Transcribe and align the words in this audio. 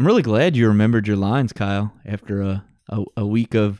I'm 0.00 0.06
really 0.06 0.22
glad 0.22 0.56
you 0.56 0.66
remembered 0.66 1.06
your 1.06 1.18
lines, 1.18 1.52
Kyle, 1.52 1.92
after 2.06 2.40
a, 2.40 2.64
a, 2.88 3.04
a 3.18 3.26
week 3.26 3.52
of 3.54 3.78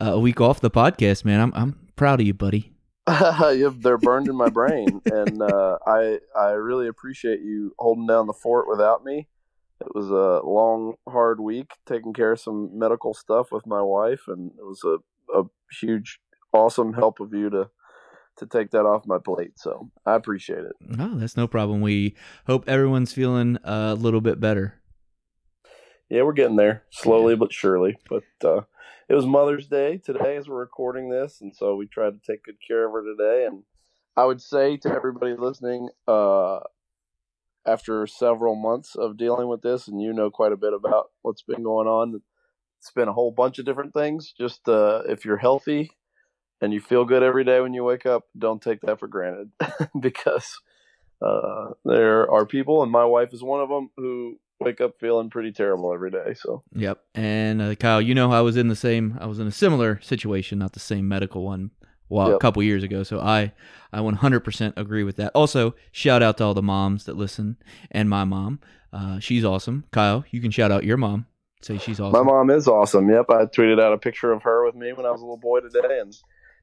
uh, 0.00 0.12
a 0.12 0.20
week 0.20 0.40
off 0.40 0.60
the 0.60 0.70
podcast, 0.70 1.24
man. 1.24 1.40
I'm 1.40 1.52
I'm 1.52 1.88
proud 1.96 2.20
of 2.20 2.28
you, 2.28 2.32
buddy. 2.32 2.76
they're 3.08 3.98
burned 3.98 4.28
in 4.28 4.36
my 4.36 4.50
brain, 4.50 5.00
and 5.06 5.42
uh, 5.42 5.78
I 5.84 6.20
I 6.36 6.50
really 6.50 6.86
appreciate 6.86 7.40
you 7.40 7.74
holding 7.76 8.06
down 8.06 8.28
the 8.28 8.34
fort 8.34 8.68
without 8.68 9.04
me. 9.04 9.26
It 9.80 9.92
was 9.96 10.08
a 10.10 10.46
long, 10.46 10.94
hard 11.08 11.40
week 11.40 11.72
taking 11.86 12.12
care 12.12 12.30
of 12.30 12.38
some 12.38 12.78
medical 12.78 13.12
stuff 13.12 13.50
with 13.50 13.66
my 13.66 13.82
wife, 13.82 14.28
and 14.28 14.52
it 14.60 14.64
was 14.64 14.84
a, 14.84 14.98
a 15.36 15.42
huge, 15.80 16.20
awesome 16.52 16.92
help 16.92 17.18
of 17.18 17.34
you 17.34 17.50
to 17.50 17.68
to 18.36 18.46
take 18.46 18.70
that 18.70 18.86
off 18.86 19.08
my 19.08 19.18
plate. 19.18 19.58
So 19.58 19.90
I 20.06 20.14
appreciate 20.14 20.60
it. 20.60 20.76
Oh, 21.00 21.16
that's 21.16 21.36
no 21.36 21.48
problem. 21.48 21.80
We 21.80 22.14
hope 22.46 22.68
everyone's 22.68 23.12
feeling 23.12 23.58
a 23.64 23.96
little 23.96 24.20
bit 24.20 24.38
better. 24.38 24.78
Yeah, 26.08 26.22
we're 26.22 26.32
getting 26.32 26.56
there 26.56 26.84
slowly 26.90 27.36
but 27.36 27.52
surely. 27.52 27.98
But 28.08 28.24
uh, 28.42 28.62
it 29.08 29.14
was 29.14 29.26
Mother's 29.26 29.66
Day 29.66 29.98
today 29.98 30.36
as 30.36 30.48
we're 30.48 30.60
recording 30.60 31.10
this, 31.10 31.40
and 31.40 31.54
so 31.54 31.76
we 31.76 31.86
tried 31.86 32.12
to 32.12 32.32
take 32.32 32.44
good 32.44 32.56
care 32.66 32.86
of 32.86 32.92
her 32.92 33.02
today. 33.02 33.46
And 33.46 33.64
I 34.16 34.24
would 34.24 34.40
say 34.40 34.78
to 34.78 34.88
everybody 34.88 35.34
listening, 35.36 35.90
uh, 36.06 36.60
after 37.66 38.06
several 38.06 38.54
months 38.54 38.94
of 38.94 39.18
dealing 39.18 39.48
with 39.48 39.60
this, 39.60 39.86
and 39.86 40.00
you 40.00 40.14
know 40.14 40.30
quite 40.30 40.52
a 40.52 40.56
bit 40.56 40.72
about 40.72 41.10
what's 41.20 41.42
been 41.42 41.62
going 41.62 41.86
on, 41.86 42.22
it's 42.78 42.90
been 42.92 43.08
a 43.08 43.12
whole 43.12 43.30
bunch 43.30 43.58
of 43.58 43.66
different 43.66 43.92
things. 43.92 44.32
Just 44.38 44.66
uh, 44.68 45.02
if 45.06 45.26
you're 45.26 45.36
healthy 45.36 45.90
and 46.62 46.72
you 46.72 46.80
feel 46.80 47.04
good 47.04 47.22
every 47.22 47.44
day 47.44 47.60
when 47.60 47.74
you 47.74 47.84
wake 47.84 48.06
up, 48.06 48.24
don't 48.36 48.62
take 48.62 48.80
that 48.80 48.98
for 48.98 49.08
granted 49.08 49.50
because 50.00 50.58
uh, 51.20 51.72
there 51.84 52.30
are 52.30 52.46
people, 52.46 52.82
and 52.82 52.90
my 52.90 53.04
wife 53.04 53.34
is 53.34 53.42
one 53.42 53.60
of 53.60 53.68
them, 53.68 53.90
who 53.96 54.38
wake 54.60 54.80
up 54.80 54.98
feeling 55.00 55.30
pretty 55.30 55.52
terrible 55.52 55.92
every 55.92 56.10
day. 56.10 56.34
So 56.34 56.62
Yep. 56.74 57.00
And 57.14 57.62
uh, 57.62 57.74
Kyle, 57.74 58.00
you 58.02 58.14
know, 58.14 58.32
I 58.32 58.40
was 58.40 58.56
in 58.56 58.68
the 58.68 58.76
same, 58.76 59.16
I 59.20 59.26
was 59.26 59.38
in 59.38 59.46
a 59.46 59.52
similar 59.52 60.00
situation, 60.02 60.58
not 60.58 60.72
the 60.72 60.80
same 60.80 61.08
medical 61.08 61.44
one, 61.44 61.70
well, 62.08 62.34
a 62.34 62.38
couple 62.38 62.62
years 62.62 62.82
ago. 62.82 63.02
So 63.02 63.20
I, 63.20 63.52
I 63.92 63.98
100% 63.98 64.72
agree 64.76 65.04
with 65.04 65.16
that. 65.16 65.32
Also, 65.34 65.74
shout 65.92 66.22
out 66.22 66.38
to 66.38 66.44
all 66.44 66.54
the 66.54 66.62
moms 66.62 67.04
that 67.04 67.16
listen 67.16 67.56
and 67.90 68.08
my 68.08 68.24
mom. 68.24 68.60
Uh, 68.92 69.18
she's 69.18 69.44
awesome. 69.44 69.84
Kyle, 69.92 70.24
you 70.30 70.40
can 70.40 70.50
shout 70.50 70.72
out 70.72 70.84
your 70.84 70.96
mom. 70.96 71.26
Say 71.60 71.78
she's 71.78 71.98
awesome. 71.98 72.24
my 72.24 72.32
mom 72.32 72.50
is 72.50 72.68
awesome. 72.68 73.10
Yep, 73.10 73.26
I 73.30 73.44
tweeted 73.46 73.80
out 73.80 73.92
a 73.92 73.98
picture 73.98 74.32
of 74.32 74.42
her 74.42 74.64
with 74.64 74.76
me 74.76 74.92
when 74.92 75.06
I 75.06 75.10
was 75.10 75.20
a 75.20 75.24
little 75.24 75.36
boy 75.36 75.60
today, 75.60 75.98
and 76.00 76.14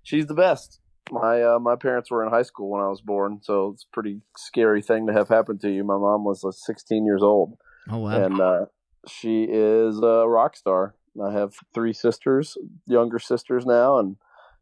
she's 0.03 0.27
the 0.27 0.33
best. 0.33 0.79
My 1.11 1.43
uh, 1.43 1.59
my 1.59 1.75
parents 1.75 2.09
were 2.09 2.23
in 2.23 2.31
high 2.31 2.43
school 2.43 2.69
when 2.69 2.81
I 2.81 2.87
was 2.87 3.01
born, 3.01 3.39
so 3.41 3.71
it's 3.73 3.83
a 3.83 3.93
pretty 3.93 4.21
scary 4.37 4.81
thing 4.81 5.05
to 5.07 5.13
have 5.13 5.27
happen 5.27 5.59
to 5.59 5.69
you. 5.69 5.83
My 5.83 5.97
mom 5.97 6.23
was 6.23 6.43
uh, 6.45 6.51
16 6.51 7.05
years 7.05 7.21
old, 7.21 7.57
Oh 7.89 7.99
wow. 7.99 8.23
and 8.23 8.39
uh, 8.39 8.65
she 9.07 9.43
is 9.43 9.99
a 9.99 10.27
rock 10.27 10.55
star. 10.55 10.95
I 11.23 11.31
have 11.31 11.55
three 11.73 11.93
sisters, 11.93 12.57
younger 12.85 13.19
sisters 13.19 13.65
now, 13.65 13.99
and 13.99 14.17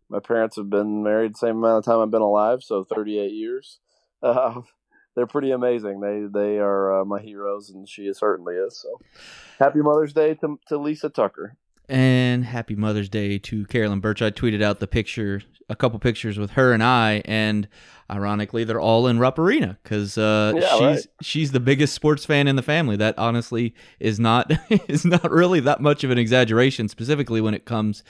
my 0.09 0.19
parents 0.19 0.55
have 0.57 0.69
been 0.69 1.01
married 1.03 1.33
the 1.33 1.39
same 1.39 1.57
amount 1.57 1.79
of 1.79 1.85
time 1.85 1.99
I've 1.99 2.11
been 2.11 2.21
alive, 2.21 2.61
so 2.63 2.83
38 2.83 3.31
years. 3.31 3.79
Uh, 4.23 4.61
they're 5.17 5.27
pretty 5.27 5.51
amazing. 5.51 5.99
They 5.99 6.23
they 6.31 6.57
are 6.57 7.01
uh, 7.01 7.03
my 7.03 7.19
heroes, 7.19 7.69
and 7.69 7.89
she 7.89 8.11
certainly 8.13 8.55
is. 8.55 8.81
So, 8.81 9.01
happy 9.59 9.79
Mother's 9.81 10.13
Day 10.13 10.33
to 10.35 10.57
to 10.67 10.77
Lisa 10.77 11.09
Tucker. 11.09 11.57
And 11.89 12.45
happy 12.45 12.75
Mother's 12.75 13.09
Day 13.09 13.37
to 13.39 13.65
Carolyn 13.65 13.99
Burch. 13.99 14.21
I 14.21 14.31
tweeted 14.31 14.61
out 14.63 14.79
the 14.79 14.87
picture, 14.87 15.41
a 15.69 15.75
couple 15.75 15.99
pictures 15.99 16.37
with 16.37 16.51
her 16.51 16.71
and 16.71 16.81
I, 16.81 17.21
and 17.25 17.67
ironically, 18.09 18.63
they're 18.63 18.79
all 18.79 19.05
in 19.07 19.19
Rupp 19.19 19.37
Arena 19.37 19.77
because 19.83 20.17
uh, 20.17 20.53
Yeah, 20.55 20.69
she's 20.71 20.81
right. 20.81 20.99
she's 21.21 21.51
the 21.51 21.59
biggest 21.59 21.93
sports 21.93 22.25
fan 22.25 22.47
in 22.47 22.55
the 22.55 22.61
family. 22.61 22.95
That 22.95 23.17
honestly 23.17 23.75
is 23.99 24.17
not 24.19 24.51
is 24.87 25.03
not 25.03 25.29
really 25.29 25.59
that 25.61 25.81
much 25.81 26.03
of 26.05 26.11
an 26.11 26.17
exaggeration, 26.17 26.87
specifically 26.87 27.41
when 27.41 27.53
it 27.53 27.65
comes 27.65 28.03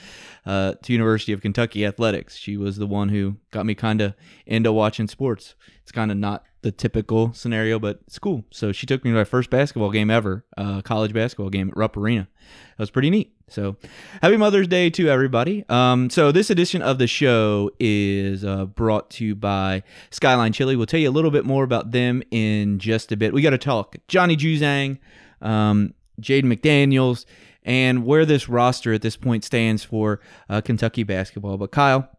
uh, 0.46 0.74
to 0.84 0.94
University 0.94 1.34
of 1.34 1.42
Kentucky 1.42 1.84
athletics. 1.86 2.36
She 2.38 2.58
was 2.58 2.78
the 2.78 2.88
one 2.88 3.10
who 3.10 3.38
got 3.52 3.66
me 3.66 3.74
kind 3.76 4.02
of 4.02 4.14
into 4.46 4.72
watching 4.72 5.08
sports. 5.08 5.56
It's 5.82 5.92
kind 5.92 6.12
of 6.12 6.18
not 6.18 6.44
the 6.64 6.72
typical 6.72 7.34
scenario, 7.34 7.78
but 7.78 8.00
it's 8.08 8.18
cool. 8.18 8.44
So 8.50 8.72
she 8.72 8.86
took 8.86 9.04
me 9.04 9.12
to 9.12 9.16
my 9.16 9.24
first 9.24 9.50
basketball 9.50 9.92
game 9.92 10.10
ever, 10.10 10.46
uh, 10.58 10.82
college 10.82 11.14
basketball 11.14 11.50
game 11.50 11.70
at 11.70 11.78
Rupp 11.78 11.96
Arena. 11.96 12.28
That 12.78 12.80
was 12.80 12.90
pretty 12.90 13.10
neat. 13.10 13.34
So 13.50 13.76
happy 14.22 14.38
Mother's 14.38 14.68
Day 14.68 14.90
to 14.92 15.10
everybody. 15.10 15.66
Um, 15.70 16.10
so 16.10 16.32
this 16.32 16.50
edition 16.50 16.82
of 16.82 16.98
the 16.98 17.06
show 17.06 17.70
is 17.80 18.44
uh, 18.44 18.66
brought 18.66 19.12
to 19.12 19.26
you 19.26 19.36
by 19.36 19.84
Skyline 20.10 20.54
Chili. 20.54 20.76
We'll 20.76 20.88
tell 20.88 21.00
you 21.00 21.10
a 21.10 21.12
little 21.12 21.32
bit 21.32 21.46
more 21.46 21.64
about 21.64 21.92
them 21.92 22.24
in 22.32 22.80
just 22.80 23.12
a 23.12 23.18
bit. 23.18 23.34
We 23.34 23.42
got 23.42 23.52
to 23.52 23.58
talk 23.58 23.98
Johnny 24.08 24.36
Juzang, 24.36 24.98
um, 25.42 25.94
Jaden 26.20 26.46
McDaniels, 26.46 27.26
and 27.64 28.06
where 28.06 28.26
this 28.26 28.50
roster 28.50 28.94
at 28.94 29.02
this 29.02 29.18
point 29.18 29.44
stands 29.44 29.84
for 29.84 30.22
uh, 30.50 30.62
Kentucky 30.62 31.04
basketball. 31.04 31.58
But 31.58 31.72
Kyle, 31.72 32.10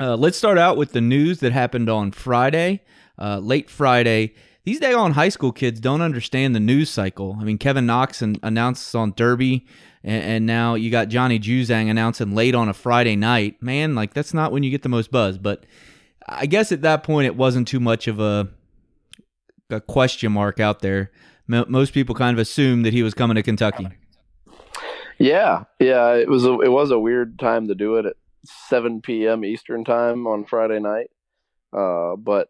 uh, 0.00 0.16
let's 0.16 0.36
start 0.38 0.58
out 0.58 0.76
with 0.76 0.92
the 0.92 1.00
news 1.00 1.40
that 1.40 1.52
happened 1.52 1.88
on 1.88 2.12
Friday, 2.12 2.82
uh, 3.18 3.38
late 3.38 3.70
Friday. 3.70 4.34
These 4.64 4.80
daggone 4.80 5.12
high 5.12 5.28
school 5.28 5.52
kids 5.52 5.80
don't 5.80 6.02
understand 6.02 6.54
the 6.54 6.60
news 6.60 6.88
cycle. 6.88 7.36
I 7.40 7.44
mean, 7.44 7.58
Kevin 7.58 7.86
Knox 7.86 8.22
an- 8.22 8.36
announced 8.42 8.94
on 8.94 9.12
Derby, 9.16 9.66
and, 10.04 10.22
and 10.24 10.46
now 10.46 10.74
you 10.74 10.90
got 10.90 11.08
Johnny 11.08 11.38
Juzang 11.38 11.90
announcing 11.90 12.34
late 12.34 12.54
on 12.54 12.68
a 12.68 12.72
Friday 12.74 13.16
night. 13.16 13.60
Man, 13.62 13.94
like 13.94 14.14
that's 14.14 14.32
not 14.32 14.52
when 14.52 14.62
you 14.62 14.70
get 14.70 14.82
the 14.82 14.88
most 14.88 15.10
buzz. 15.10 15.38
But 15.38 15.66
I 16.28 16.46
guess 16.46 16.70
at 16.70 16.82
that 16.82 17.02
point, 17.02 17.26
it 17.26 17.36
wasn't 17.36 17.66
too 17.66 17.80
much 17.80 18.06
of 18.06 18.20
a, 18.20 18.48
a 19.70 19.80
question 19.80 20.32
mark 20.32 20.60
out 20.60 20.80
there. 20.80 21.10
Mo- 21.48 21.66
Most 21.68 21.92
people 21.92 22.14
kind 22.14 22.34
of 22.34 22.40
assumed 22.40 22.84
that 22.86 22.92
he 22.92 23.02
was 23.02 23.14
coming 23.14 23.34
to 23.34 23.42
Kentucky. 23.42 23.88
Yeah, 25.18 25.64
yeah, 25.78 26.14
it 26.14 26.28
was 26.28 26.44
a 26.44 26.58
it 26.60 26.70
was 26.70 26.90
a 26.90 26.98
weird 26.98 27.38
time 27.38 27.68
to 27.68 27.74
do 27.74 27.96
it 27.96 28.16
7 28.44 29.00
p.m. 29.02 29.44
Eastern 29.44 29.84
time 29.84 30.26
on 30.26 30.44
Friday 30.44 30.80
night. 30.80 31.10
Uh, 31.72 32.16
but 32.16 32.48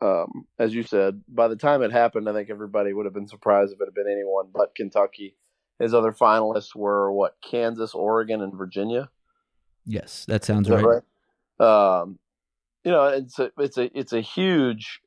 um, 0.00 0.46
as 0.58 0.74
you 0.74 0.82
said, 0.82 1.22
by 1.28 1.48
the 1.48 1.56
time 1.56 1.82
it 1.82 1.92
happened, 1.92 2.28
I 2.28 2.32
think 2.32 2.50
everybody 2.50 2.92
would 2.92 3.06
have 3.06 3.14
been 3.14 3.28
surprised 3.28 3.72
if 3.72 3.80
it 3.80 3.86
had 3.86 3.94
been 3.94 4.12
anyone 4.12 4.46
but 4.52 4.74
Kentucky. 4.74 5.36
His 5.78 5.94
other 5.94 6.12
finalists 6.12 6.74
were 6.74 7.10
what 7.10 7.36
Kansas, 7.42 7.94
Oregon, 7.94 8.42
and 8.42 8.54
Virginia. 8.54 9.10
Yes, 9.86 10.24
that 10.26 10.44
sounds 10.44 10.68
that 10.68 10.82
right. 10.82 11.02
right? 11.58 12.00
Um, 12.00 12.18
you 12.84 12.92
know, 12.92 13.06
it's 13.06 13.38
a 13.38 13.50
it's 13.58 13.78
a 13.78 13.98
it's 13.98 14.12
a 14.12 14.20
huge, 14.20 15.00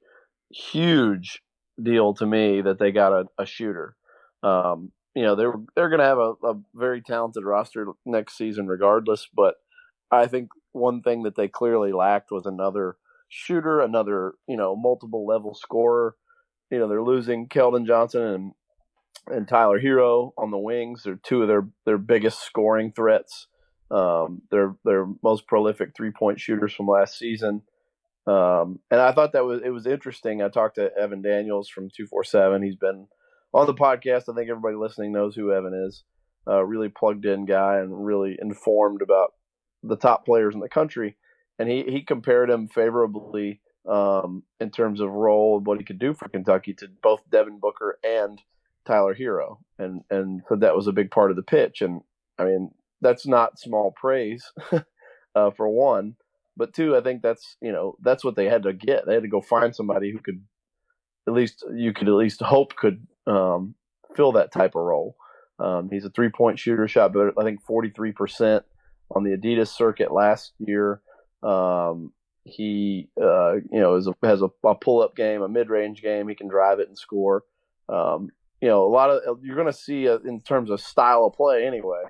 huge 0.51 1.41
deal 1.81 2.13
to 2.15 2.25
me 2.25 2.61
that 2.61 2.79
they 2.79 2.91
got 2.91 3.13
a, 3.13 3.25
a 3.37 3.45
shooter. 3.45 3.95
Um, 4.43 4.91
you 5.15 5.23
know, 5.23 5.35
they're 5.35 5.53
they're 5.75 5.89
going 5.89 5.99
to 5.99 6.05
have 6.05 6.17
a, 6.17 6.33
a 6.43 6.59
very 6.75 7.01
talented 7.01 7.43
roster 7.43 7.87
next 8.05 8.37
season, 8.37 8.67
regardless. 8.67 9.27
But 9.33 9.55
I 10.11 10.27
think 10.27 10.49
one 10.71 11.01
thing 11.01 11.23
that 11.23 11.35
they 11.35 11.47
clearly 11.47 11.91
lacked 11.91 12.31
was 12.31 12.45
another 12.45 12.97
shooter, 13.29 13.81
another 13.81 14.33
you 14.47 14.57
know 14.57 14.75
multiple 14.75 15.25
level 15.25 15.53
scorer. 15.53 16.15
You 16.69 16.79
know, 16.79 16.87
they're 16.87 17.03
losing 17.03 17.47
Keldon 17.47 17.85
Johnson 17.85 18.21
and 18.21 18.51
and 19.27 19.47
Tyler 19.47 19.79
Herro 19.79 20.31
on 20.37 20.51
the 20.51 20.57
wings. 20.57 21.03
They're 21.03 21.19
two 21.21 21.41
of 21.41 21.47
their 21.47 21.67
their 21.85 21.97
biggest 21.97 22.41
scoring 22.41 22.91
threats. 22.95 23.47
Um, 23.89 24.41
they're 24.51 24.75
they're 24.83 25.07
most 25.23 25.47
prolific 25.47 25.95
three 25.95 26.11
point 26.11 26.39
shooters 26.39 26.73
from 26.73 26.87
last 26.87 27.17
season. 27.17 27.63
Um, 28.25 28.79
and 28.91 28.99
I 28.99 29.13
thought 29.13 29.33
that 29.33 29.45
was 29.45 29.61
it 29.63 29.69
was 29.69 29.87
interesting. 29.87 30.41
I 30.41 30.49
talked 30.49 30.75
to 30.75 30.91
Evan 30.97 31.21
Daniels 31.21 31.69
from 31.69 31.89
two 31.89 32.05
four 32.05 32.23
seven. 32.23 32.61
He's 32.61 32.75
been 32.75 33.07
on 33.53 33.65
the 33.65 33.73
podcast. 33.73 34.29
I 34.29 34.35
think 34.35 34.49
everybody 34.49 34.75
listening 34.75 35.13
knows 35.13 35.35
who 35.35 35.53
Evan 35.53 35.73
is. 35.87 36.03
Uh, 36.47 36.63
really 36.63 36.89
plugged 36.89 37.25
in 37.25 37.45
guy 37.45 37.77
and 37.77 38.05
really 38.05 38.37
informed 38.41 39.01
about 39.01 39.33
the 39.87 39.97
top 39.97 40.25
players 40.25 40.53
in 40.53 40.59
the 40.59 40.69
country. 40.69 41.17
And 41.59 41.69
he 41.69 41.83
he 41.83 42.01
compared 42.01 42.49
him 42.49 42.67
favorably 42.67 43.61
um, 43.87 44.43
in 44.59 44.69
terms 44.69 44.99
of 44.99 45.11
role 45.11 45.57
and 45.57 45.65
what 45.65 45.79
he 45.79 45.85
could 45.85 45.99
do 45.99 46.13
for 46.13 46.29
Kentucky 46.29 46.73
to 46.75 46.87
both 47.01 47.21
Devin 47.31 47.59
Booker 47.59 47.97
and 48.03 48.41
Tyler 48.85 49.15
Herro, 49.15 49.59
and 49.79 50.01
and 50.09 50.41
said 50.47 50.61
that 50.61 50.75
was 50.75 50.87
a 50.87 50.91
big 50.91 51.09
part 51.09 51.31
of 51.31 51.37
the 51.37 51.43
pitch. 51.43 51.81
And 51.81 52.01
I 52.37 52.45
mean, 52.45 52.71
that's 53.01 53.25
not 53.25 53.59
small 53.59 53.91
praise 53.91 54.51
uh, 55.35 55.51
for 55.51 55.67
one, 55.67 56.15
but 56.55 56.73
two, 56.73 56.95
I 56.95 57.01
think 57.01 57.21
that's 57.21 57.57
you 57.61 57.71
know 57.71 57.97
that's 58.01 58.23
what 58.23 58.35
they 58.35 58.45
had 58.45 58.63
to 58.63 58.73
get. 58.73 59.05
They 59.05 59.13
had 59.13 59.23
to 59.23 59.29
go 59.29 59.41
find 59.41 59.75
somebody 59.75 60.11
who 60.11 60.19
could 60.19 60.43
at 61.27 61.33
least 61.33 61.63
you 61.73 61.93
could 61.93 62.07
at 62.07 62.13
least 62.13 62.41
hope 62.41 62.75
could 62.75 63.05
um, 63.25 63.75
fill 64.15 64.33
that 64.33 64.51
type 64.51 64.75
of 64.75 64.83
role. 64.83 65.15
Um, 65.59 65.89
he's 65.91 66.05
a 66.05 66.09
three 66.09 66.29
point 66.29 66.59
shooter, 66.59 66.87
shot 66.87 67.13
but 67.13 67.33
I 67.37 67.43
think 67.43 67.65
43% 67.65 68.61
on 69.11 69.23
the 69.23 69.31
Adidas 69.31 69.69
circuit 69.69 70.11
last 70.11 70.53
year. 70.59 71.01
Um, 71.43 72.13
he, 72.43 73.09
uh, 73.21 73.55
you 73.55 73.79
know, 73.79 73.95
a, 73.95 74.25
has 74.25 74.41
a, 74.41 74.49
a 74.65 74.75
pull 74.75 75.01
up 75.01 75.15
game, 75.15 75.41
a 75.41 75.49
mid 75.49 75.69
range 75.69 76.01
game. 76.01 76.27
He 76.27 76.35
can 76.35 76.47
drive 76.47 76.79
it 76.79 76.87
and 76.87 76.97
score. 76.97 77.43
Um, 77.89 78.29
you 78.61 78.67
know, 78.67 78.85
a 78.85 78.89
lot 78.89 79.09
of 79.09 79.43
you're 79.43 79.55
going 79.55 79.67
to 79.67 79.73
see 79.73 80.07
uh, 80.07 80.19
in 80.25 80.41
terms 80.41 80.69
of 80.69 80.79
style 80.81 81.25
of 81.25 81.33
play 81.33 81.65
anyway. 81.65 82.03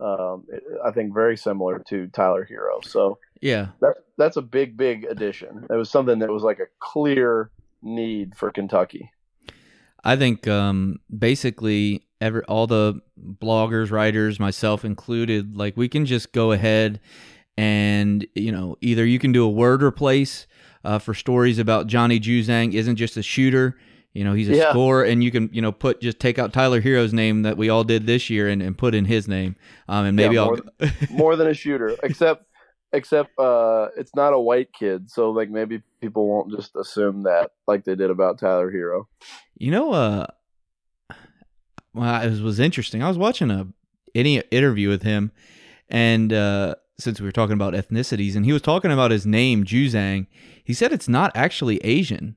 Um, 0.00 0.46
I 0.84 0.92
think 0.92 1.12
very 1.12 1.36
similar 1.36 1.78
to 1.88 2.06
Tyler 2.08 2.48
Herro. 2.50 2.82
So 2.82 3.18
yeah, 3.42 3.68
that's 3.80 4.00
that's 4.16 4.36
a 4.36 4.42
big, 4.42 4.76
big 4.76 5.04
addition. 5.04 5.66
It 5.68 5.74
was 5.74 5.90
something 5.90 6.20
that 6.20 6.30
was 6.30 6.42
like 6.42 6.58
a 6.58 6.68
clear 6.78 7.50
need 7.82 8.34
for 8.34 8.50
Kentucky. 8.50 9.10
I 10.02 10.16
think 10.16 10.48
um, 10.48 10.98
basically 11.16 12.06
every 12.20 12.42
all 12.44 12.66
the 12.66 13.00
bloggers, 13.20 13.90
writers, 13.90 14.38
myself 14.38 14.84
included, 14.84 15.56
like 15.56 15.76
we 15.76 15.88
can 15.88 16.06
just 16.06 16.32
go 16.32 16.52
ahead 16.52 17.00
and 17.56 18.26
you 18.34 18.52
know 18.52 18.76
either 18.80 19.04
you 19.04 19.18
can 19.18 19.32
do 19.32 19.44
a 19.44 19.50
word 19.50 19.82
replace 19.82 20.46
uh, 20.84 20.98
for 20.98 21.14
stories 21.14 21.58
about 21.58 21.86
Johnny 21.86 22.20
Juzang 22.20 22.74
isn't 22.74 22.96
just 22.96 23.16
a 23.16 23.22
shooter. 23.22 23.76
You 24.12 24.24
know, 24.24 24.32
he's 24.32 24.48
a 24.48 24.56
yeah. 24.56 24.70
scorer, 24.70 25.04
and 25.04 25.22
you 25.22 25.30
can, 25.30 25.48
you 25.52 25.62
know, 25.62 25.70
put 25.70 26.00
just 26.00 26.18
take 26.18 26.36
out 26.36 26.52
Tyler 26.52 26.80
Herro's 26.80 27.12
name 27.12 27.42
that 27.42 27.56
we 27.56 27.68
all 27.68 27.84
did 27.84 28.06
this 28.06 28.28
year 28.28 28.48
and, 28.48 28.60
and 28.60 28.76
put 28.76 28.92
in 28.92 29.04
his 29.04 29.28
name. 29.28 29.54
Um, 29.88 30.04
and 30.06 30.16
maybe 30.16 30.34
yeah, 30.34 30.46
more, 30.46 30.58
I'll 30.80 30.88
more 31.10 31.36
than 31.36 31.46
a 31.46 31.54
shooter, 31.54 31.96
except 32.02 32.44
except 32.92 33.38
uh, 33.38 33.88
it's 33.96 34.14
not 34.16 34.32
a 34.32 34.40
white 34.40 34.72
kid, 34.72 35.08
so 35.08 35.30
like 35.30 35.48
maybe 35.48 35.82
people 36.00 36.26
won't 36.26 36.50
just 36.50 36.74
assume 36.74 37.22
that 37.22 37.52
like 37.68 37.84
they 37.84 37.94
did 37.94 38.10
about 38.10 38.40
Tyler 38.40 38.72
Herro. 38.72 39.04
You 39.56 39.70
know, 39.70 39.92
uh, 39.92 40.26
well, 41.94 42.22
it 42.22 42.30
was, 42.30 42.42
was 42.42 42.60
interesting. 42.60 43.02
I 43.02 43.08
was 43.08 43.18
watching 43.18 43.50
a 43.50 43.66
any 44.14 44.38
interview 44.50 44.88
with 44.88 45.02
him, 45.02 45.32
and 45.88 46.32
uh, 46.32 46.74
since 46.98 47.20
we 47.20 47.26
were 47.26 47.32
talking 47.32 47.54
about 47.54 47.74
ethnicities, 47.74 48.36
and 48.36 48.44
he 48.44 48.52
was 48.52 48.62
talking 48.62 48.90
about 48.90 49.10
his 49.10 49.26
name 49.26 49.64
Juzang, 49.64 50.26
he 50.64 50.74
said 50.74 50.92
it's 50.92 51.08
not 51.08 51.32
actually 51.34 51.78
Asian. 51.78 52.36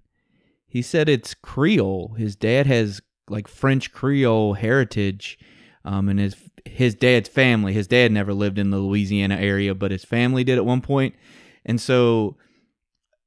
He 0.68 0.82
said 0.82 1.10
it's 1.10 1.34
Creole. 1.34 2.16
His 2.18 2.36
dad 2.36 2.68
has 2.68 3.02
like 3.30 3.48
French 3.48 3.92
Creole 3.92 4.54
heritage, 4.54 5.38
um, 5.86 6.10
and 6.10 6.20
his 6.20 6.36
his 6.66 6.96
dad's 6.96 7.30
family. 7.30 7.74
His 7.74 7.88
dad 7.88 8.12
never 8.12 8.34
lived 8.34 8.58
in 8.58 8.70
the 8.70 8.78
Louisiana 8.78 9.36
area, 9.36 9.76
but 9.76 9.92
his 9.92 10.06
family 10.06 10.44
did 10.44 10.58
at 10.58 10.66
one 10.66 10.82
point. 10.82 11.16
and 11.66 11.80
so 11.80 12.38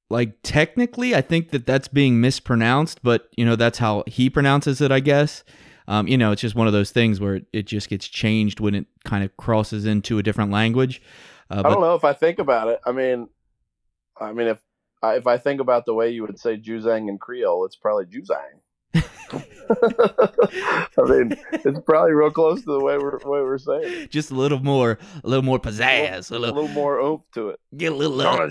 like 0.08 0.37
technically, 0.43 1.14
I 1.14 1.20
think 1.20 1.50
that 1.50 1.67
that's 1.67 1.88
being 1.88 2.20
mispronounced, 2.20 3.02
but 3.02 3.28
you 3.37 3.44
know 3.44 3.56
that's 3.56 3.78
how 3.78 4.05
he 4.06 4.31
pronounces 4.31 4.81
it, 4.81 4.93
I 4.93 5.00
guess. 5.00 5.43
Um, 5.88 6.09
you 6.09 6.19
know, 6.19 6.33
it's 6.33 6.43
just 6.43 6.55
one 6.55 6.67
of 6.67 6.73
those 6.73 6.91
things 6.91 7.21
where 7.21 7.37
it, 7.37 7.47
it 7.53 7.67
just 7.67 7.88
gets 7.88 8.09
changed 8.09 8.61
when 8.61 8.75
it 8.75 8.87
kind 9.05 9.25
of 9.25 9.37
crosses 9.37 9.87
into 9.87 10.19
a 10.19 10.23
different 10.23 10.50
language. 10.50 11.00
Uh, 11.50 11.62
I 11.65 11.71
don't 11.71 11.81
know 11.81 11.94
if 11.94 12.05
I 12.05 12.12
think 12.12 12.38
about 12.38 12.69
it. 12.69 12.81
I 12.85 12.93
mean, 12.93 13.29
I 14.21 14.33
mean, 14.33 14.49
if 14.49 14.61
if 15.05 15.27
I 15.27 15.38
think 15.38 15.61
about 15.61 15.87
the 15.87 15.94
way 15.94 16.11
you 16.11 16.23
would 16.23 16.38
say 16.38 16.56
Juzang 16.56 17.09
in 17.09 17.19
Creole, 17.19 17.65
it's 17.65 17.77
probably 17.77 18.06
Juzang. 18.06 18.61
I 19.69 21.03
mean, 21.03 21.37
it's 21.53 21.81
probably 21.81 22.12
real 22.12 22.31
close 22.31 22.61
to 22.61 22.67
the 22.67 22.81
way 22.81 22.99
we're 22.99 23.19
way 23.19 23.41
we're 23.41 23.59
saying. 23.59 24.09
Just 24.11 24.31
a 24.31 24.35
little 24.35 24.61
more, 24.61 24.99
a 25.25 25.29
little 25.29 25.44
more 25.44 25.59
pizzazz, 25.59 26.31
a 26.31 26.38
little, 26.38 26.55
a 26.55 26.61
little 26.61 26.69
more 26.69 26.99
oomph 27.00 27.23
to 27.35 27.50
it. 27.50 27.61
Get 27.77 27.93
a 27.93 27.94
little, 27.94 28.21
uh, 28.21 28.47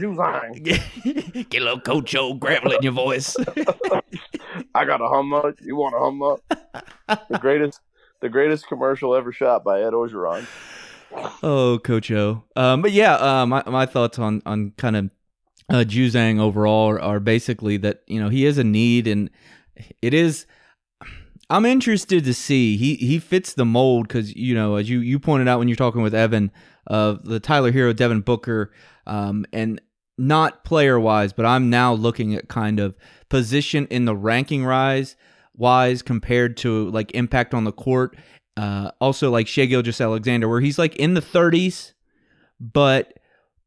get, 0.61 0.81
get 1.49 1.61
a 1.61 1.65
little 1.65 1.79
Coach 1.79 2.15
O 2.15 2.33
gravel 2.33 2.73
in 2.73 2.81
your 2.81 2.91
voice. 2.91 3.35
I 4.75 4.85
got 4.85 5.01
a 5.01 5.07
hummer. 5.07 5.53
You 5.61 5.75
want 5.75 5.95
a 5.95 5.99
hummer? 5.99 7.25
the 7.29 7.39
greatest, 7.39 7.79
the 8.21 8.29
greatest 8.29 8.67
commercial 8.67 9.15
ever 9.15 9.31
shot 9.31 9.63
by 9.63 9.81
Ed 9.81 9.93
Orgeron. 9.93 10.45
Oh, 11.41 11.79
Coach 11.83 12.11
O. 12.11 12.43
Um, 12.55 12.81
but 12.81 12.91
yeah, 12.91 13.15
uh, 13.15 13.45
my 13.45 13.63
my 13.67 13.85
thoughts 13.85 14.19
on 14.19 14.41
on 14.45 14.73
kind 14.77 14.97
of 14.97 15.09
uh, 15.69 15.83
Juzang 15.87 16.39
overall 16.39 16.89
are, 16.89 16.99
are 16.99 17.19
basically 17.19 17.77
that 17.77 18.01
you 18.07 18.19
know 18.19 18.29
he 18.29 18.45
is 18.45 18.57
a 18.57 18.63
need 18.63 19.07
and 19.07 19.29
it 20.01 20.13
is. 20.13 20.45
I'm 21.49 21.65
interested 21.65 22.23
to 22.23 22.33
see 22.33 22.75
he 22.75 22.95
he 22.95 23.19
fits 23.19 23.53
the 23.53 23.65
mold 23.65 24.07
because 24.07 24.35
you 24.35 24.55
know 24.55 24.75
as 24.75 24.89
you 24.89 24.99
you 24.99 25.19
pointed 25.19 25.47
out 25.47 25.59
when 25.59 25.67
you're 25.67 25.75
talking 25.75 26.01
with 26.01 26.15
Evan 26.15 26.51
of 26.87 27.23
the 27.23 27.39
Tyler 27.39 27.71
Herro, 27.71 27.95
Devin 27.95 28.21
Booker 28.21 28.71
um, 29.05 29.45
and 29.53 29.79
not 30.17 30.63
player 30.63 30.99
wise, 30.99 31.33
but 31.33 31.45
I'm 31.45 31.69
now 31.69 31.93
looking 31.93 32.35
at 32.35 32.47
kind 32.47 32.79
of 32.79 32.95
position 33.29 33.85
in 33.89 34.05
the 34.05 34.15
ranking 34.15 34.65
rise 34.65 35.15
wise 35.55 36.01
compared 36.01 36.57
to 36.57 36.89
like 36.91 37.11
impact 37.13 37.53
on 37.53 37.63
the 37.63 37.71
court. 37.71 38.15
Uh, 38.57 38.91
also 39.01 39.29
like 39.29 39.47
Shai 39.47 39.65
Gilgeous-Alexander, 39.65 40.47
where 40.47 40.61
he's 40.61 40.79
like 40.79 40.95
in 40.95 41.13
the 41.13 41.21
30s, 41.21 41.93
but 42.59 43.13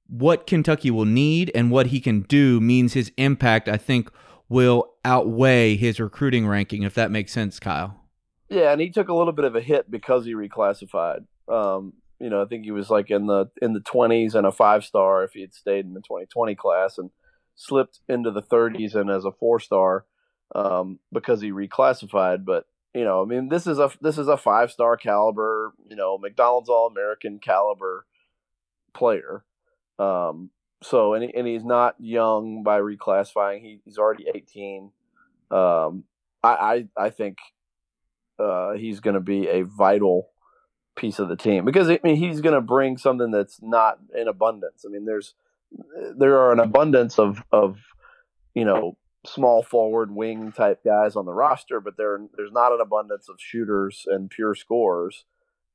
what 0.06 0.46
Kentucky 0.46 0.90
will 0.90 1.04
need 1.04 1.50
and 1.54 1.70
what 1.70 1.88
he 1.88 2.00
can 2.00 2.22
do 2.22 2.58
means 2.60 2.94
his 2.94 3.12
impact, 3.18 3.68
I 3.68 3.76
think, 3.76 4.10
will 4.48 4.94
outweigh 5.04 5.76
his 5.76 6.00
recruiting 6.00 6.46
ranking, 6.46 6.82
if 6.82 6.94
that 6.94 7.10
makes 7.10 7.32
sense, 7.32 7.58
Kyle. 7.58 8.00
Yeah, 8.48 8.72
and 8.72 8.80
he 8.80 8.90
took 8.90 9.08
a 9.08 9.14
little 9.14 9.32
bit 9.32 9.44
of 9.44 9.54
a 9.54 9.60
hit 9.60 9.90
because 9.90 10.24
he 10.24 10.34
reclassified. 10.34 11.26
Um, 11.48 11.94
you 12.18 12.30
know, 12.30 12.42
I 12.42 12.46
think 12.46 12.64
he 12.64 12.72
was 12.72 12.90
like 12.90 13.10
in 13.10 13.26
the 13.26 13.50
in 13.62 13.74
the 13.74 13.80
twenties 13.80 14.34
and 14.34 14.46
a 14.46 14.52
five 14.52 14.84
star 14.84 15.22
if 15.22 15.32
he 15.32 15.42
had 15.42 15.54
stayed 15.54 15.84
in 15.84 15.94
the 15.94 16.00
twenty 16.00 16.26
twenty 16.26 16.54
class 16.54 16.98
and 16.98 17.10
slipped 17.54 18.00
into 18.08 18.30
the 18.30 18.42
thirties 18.42 18.94
and 18.94 19.10
as 19.10 19.24
a 19.24 19.32
four 19.32 19.60
star 19.60 20.04
um, 20.54 20.98
because 21.12 21.40
he 21.40 21.50
reclassified. 21.50 22.44
But 22.44 22.64
you 22.94 23.04
know, 23.04 23.22
I 23.22 23.26
mean, 23.26 23.48
this 23.48 23.66
is 23.66 23.78
a 23.78 23.90
this 24.00 24.18
is 24.18 24.28
a 24.28 24.36
five 24.36 24.72
star 24.72 24.96
caliber, 24.96 25.74
you 25.88 25.96
know, 25.96 26.18
McDonald's 26.18 26.70
All 26.70 26.86
American 26.86 27.38
caliber 27.38 28.06
player. 28.94 29.44
Um, 29.98 30.50
so 30.82 31.14
and, 31.14 31.30
and 31.34 31.46
he's 31.46 31.64
not 31.64 31.96
young 31.98 32.62
by 32.62 32.80
reclassifying. 32.80 33.60
He, 33.60 33.80
he's 33.84 33.98
already 33.98 34.26
18. 34.32 34.90
Um, 35.50 36.04
I, 36.42 36.48
I, 36.48 36.84
I 36.96 37.10
think 37.10 37.38
uh, 38.38 38.72
he's 38.72 39.00
going 39.00 39.14
to 39.14 39.20
be 39.20 39.48
a 39.48 39.62
vital 39.62 40.30
piece 40.96 41.18
of 41.18 41.28
the 41.28 41.36
team 41.36 41.64
because 41.64 41.88
I 41.88 42.00
mean 42.02 42.16
he's 42.16 42.40
going 42.40 42.54
to 42.54 42.60
bring 42.60 42.96
something 42.96 43.30
that's 43.30 43.60
not 43.62 43.98
in 44.16 44.28
abundance. 44.28 44.84
I 44.86 44.90
mean 44.90 45.04
there's 45.04 45.34
there 46.16 46.38
are 46.38 46.52
an 46.52 46.60
abundance 46.60 47.18
of 47.18 47.42
of 47.52 47.78
you 48.54 48.64
know 48.64 48.96
small 49.26 49.62
forward 49.62 50.14
wing 50.14 50.52
type 50.52 50.82
guys 50.84 51.16
on 51.16 51.24
the 51.24 51.32
roster, 51.32 51.80
but 51.80 51.96
there 51.96 52.20
there's 52.36 52.52
not 52.52 52.72
an 52.72 52.80
abundance 52.80 53.28
of 53.28 53.36
shooters 53.38 54.06
and 54.06 54.30
pure 54.30 54.54
scorers. 54.54 55.24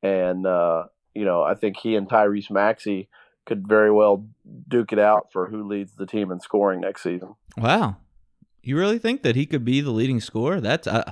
And 0.02 0.46
uh, 0.46 0.86
you 1.14 1.26
know 1.26 1.44
I 1.44 1.56
think 1.56 1.78
he 1.78 1.96
and 1.96 2.08
Tyrese 2.08 2.52
Maxey 2.52 3.10
could 3.46 3.68
very 3.68 3.92
well 3.92 4.26
duke 4.68 4.94
it 4.94 5.00
out 5.00 5.32
for 5.32 5.48
who 5.48 5.68
leads 5.68 5.94
the 5.96 6.06
team 6.06 6.32
in 6.32 6.40
scoring 6.40 6.82
next 6.82 7.04
season. 7.04 7.36
Wow, 7.58 7.98
you 8.62 8.78
really 8.78 9.00
think 9.00 9.24
that 9.24 9.36
he 9.36 9.46
could 9.46 9.66
be 9.66 9.82
the 9.82 9.92
leading 9.92 10.20
scorer? 10.20 10.62
That's, 10.62 10.88
uh, 10.88 11.12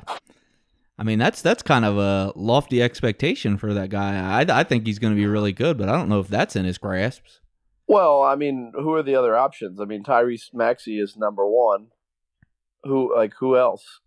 I 0.97 1.03
mean, 1.03 1.19
that's 1.19 1.41
that's 1.41 1.63
kind 1.63 1.85
of 1.85 1.97
a 1.97 2.31
lofty 2.35 2.81
expectation 2.81 3.57
for 3.57 3.73
that 3.73 3.89
guy. 3.89 4.41
I, 4.41 4.59
I 4.59 4.63
think 4.63 4.85
he's 4.85 4.99
going 4.99 5.13
to 5.13 5.19
be 5.19 5.27
really 5.27 5.53
good, 5.53 5.77
but 5.77 5.89
I 5.89 5.93
don't 5.93 6.09
know 6.09 6.19
if 6.19 6.27
that's 6.27 6.55
in 6.55 6.65
his 6.65 6.77
grasps. 6.77 7.39
Well, 7.87 8.23
I 8.23 8.35
mean, 8.35 8.71
who 8.73 8.93
are 8.93 9.03
the 9.03 9.15
other 9.15 9.35
options? 9.35 9.81
I 9.81 9.85
mean, 9.85 10.03
Tyrese 10.03 10.53
Maxey 10.53 10.99
is 10.99 11.17
number 11.17 11.45
one. 11.45 11.87
Who 12.83 13.13
like 13.15 13.33
who 13.39 13.57
else? 13.57 13.99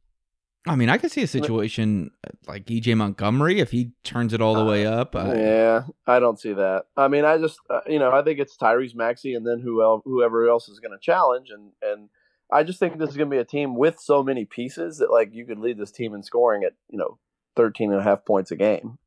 I 0.66 0.76
mean, 0.76 0.88
I 0.88 0.96
could 0.96 1.12
see 1.12 1.22
a 1.22 1.26
situation 1.26 2.10
like 2.46 2.64
EJ 2.64 2.96
Montgomery 2.96 3.60
if 3.60 3.70
he 3.70 3.92
turns 4.02 4.32
it 4.32 4.40
all 4.40 4.54
the 4.54 4.64
way 4.64 4.86
uh, 4.86 5.02
up. 5.02 5.14
I... 5.14 5.34
Yeah, 5.34 5.82
I 6.06 6.18
don't 6.18 6.40
see 6.40 6.54
that. 6.54 6.86
I 6.96 7.08
mean, 7.08 7.26
I 7.26 7.36
just 7.36 7.58
uh, 7.68 7.80
you 7.86 7.98
know 7.98 8.10
I 8.10 8.22
think 8.22 8.38
it's 8.38 8.56
Tyrese 8.56 8.94
Maxey 8.94 9.34
and 9.34 9.46
then 9.46 9.60
who 9.60 9.82
else, 9.82 10.02
whoever 10.04 10.48
else 10.48 10.68
is 10.68 10.80
going 10.80 10.92
to 10.92 10.98
challenge, 10.98 11.50
and 11.50 11.72
and 11.82 12.08
I 12.50 12.62
just 12.62 12.78
think 12.78 12.98
this 12.98 13.10
is 13.10 13.16
going 13.16 13.28
to 13.28 13.34
be 13.34 13.40
a 13.40 13.44
team 13.44 13.76
with 13.76 14.00
so 14.00 14.22
many 14.22 14.46
pieces 14.46 14.98
that 14.98 15.10
like 15.10 15.34
you 15.34 15.44
could 15.44 15.58
lead 15.58 15.76
this 15.76 15.92
team 15.92 16.14
in 16.14 16.22
scoring 16.22 16.64
at 16.64 16.72
you 16.88 16.98
know 16.98 17.18
13 17.56 17.90
and 17.90 18.00
a 18.00 18.04
half 18.04 18.24
points 18.24 18.50
a 18.50 18.56
game. 18.56 18.98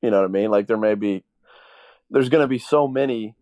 You 0.00 0.10
know 0.10 0.18
what 0.20 0.28
I 0.28 0.32
mean? 0.32 0.50
Like 0.50 0.68
there 0.68 0.78
may 0.78 0.94
be 0.94 1.24
there's 2.08 2.30
going 2.30 2.44
to 2.44 2.48
be 2.48 2.58
so 2.58 2.88
many 2.88 3.34